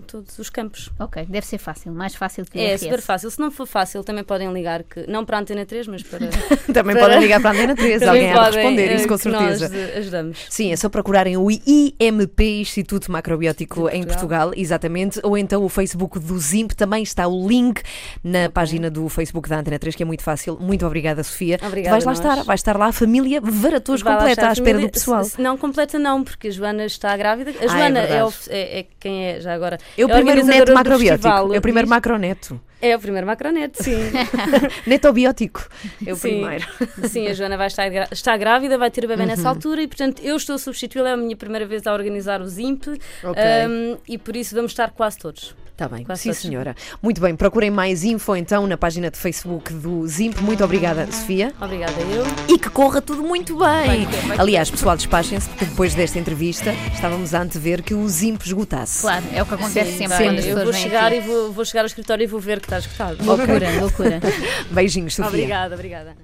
[0.06, 0.92] todos os campos.
[1.00, 3.32] Ok, deve ser fácil, mais fácil que o É super fácil.
[3.32, 6.20] Se não for fácil, também podem ligar, que, não para a Antena 3, mas para.
[6.72, 9.30] Também Para- podem ligar para a Antena 3, também alguém há de responder, isso com
[9.30, 9.76] nós, certeza.
[9.76, 10.46] eh, ajudamos.
[10.50, 14.16] Sim, é só procurarem o IMP, Instituto Macrobiótico De em Portugal.
[14.50, 17.82] Portugal, exatamente, ou então o Facebook do ZIMP, também está o link
[18.24, 20.58] na página do Facebook da Antena 3, que é muito fácil.
[20.60, 21.58] Muito obrigada, Sofia.
[21.66, 22.20] Obrigada vais lá nós.
[22.20, 25.24] estar, vai estar lá a família lá completa à espera do pessoal.
[25.24, 27.52] Se- Não completa não, porque a Joana está grávida.
[27.52, 30.12] A Ah, é Joana é, o- é- é quem é, já agora, É o é
[30.12, 32.60] a primeiro neto macrobiótico, é o primeiro macroneto.
[32.82, 33.96] É o primeiro macroneto, sim.
[34.86, 35.68] Netobiótico,
[36.06, 36.42] é o Sim.
[36.42, 36.66] primeiro.
[37.10, 39.28] sim, a Joana vai estar, está grávida, vai ter o bebê Uhum.
[39.30, 41.10] nessa altura e, portanto, eu estou a substituí-la.
[41.10, 42.88] É a minha primeira vez a organizar o ZIMP
[43.24, 43.44] Ok.
[43.68, 45.56] um, e por isso vamos estar quase todos.
[45.76, 46.74] Está bem, Quase sim senhora.
[47.02, 50.40] Muito bem, procurem mais info então na página de Facebook do Zimp.
[50.40, 51.52] Muito obrigada, Sofia.
[51.60, 52.24] Obrigada eu.
[52.48, 53.66] E que corra tudo muito bem.
[53.66, 58.08] Vai correr, vai Aliás, pessoal, despachem-se, porque depois desta entrevista estávamos a antever que o
[58.08, 59.02] Zimp esgotasse.
[59.02, 60.24] Claro, é o que acontece Sim, sempre vai.
[60.28, 61.18] quando as eu vou chegar, aqui.
[61.18, 63.18] e vou, vou chegar ao escritório e vou ver que está esgotado.
[63.22, 64.22] Loucura, loucura.
[64.72, 65.28] Beijinhos, Sofia.
[65.30, 66.16] Obrigada, obrigada.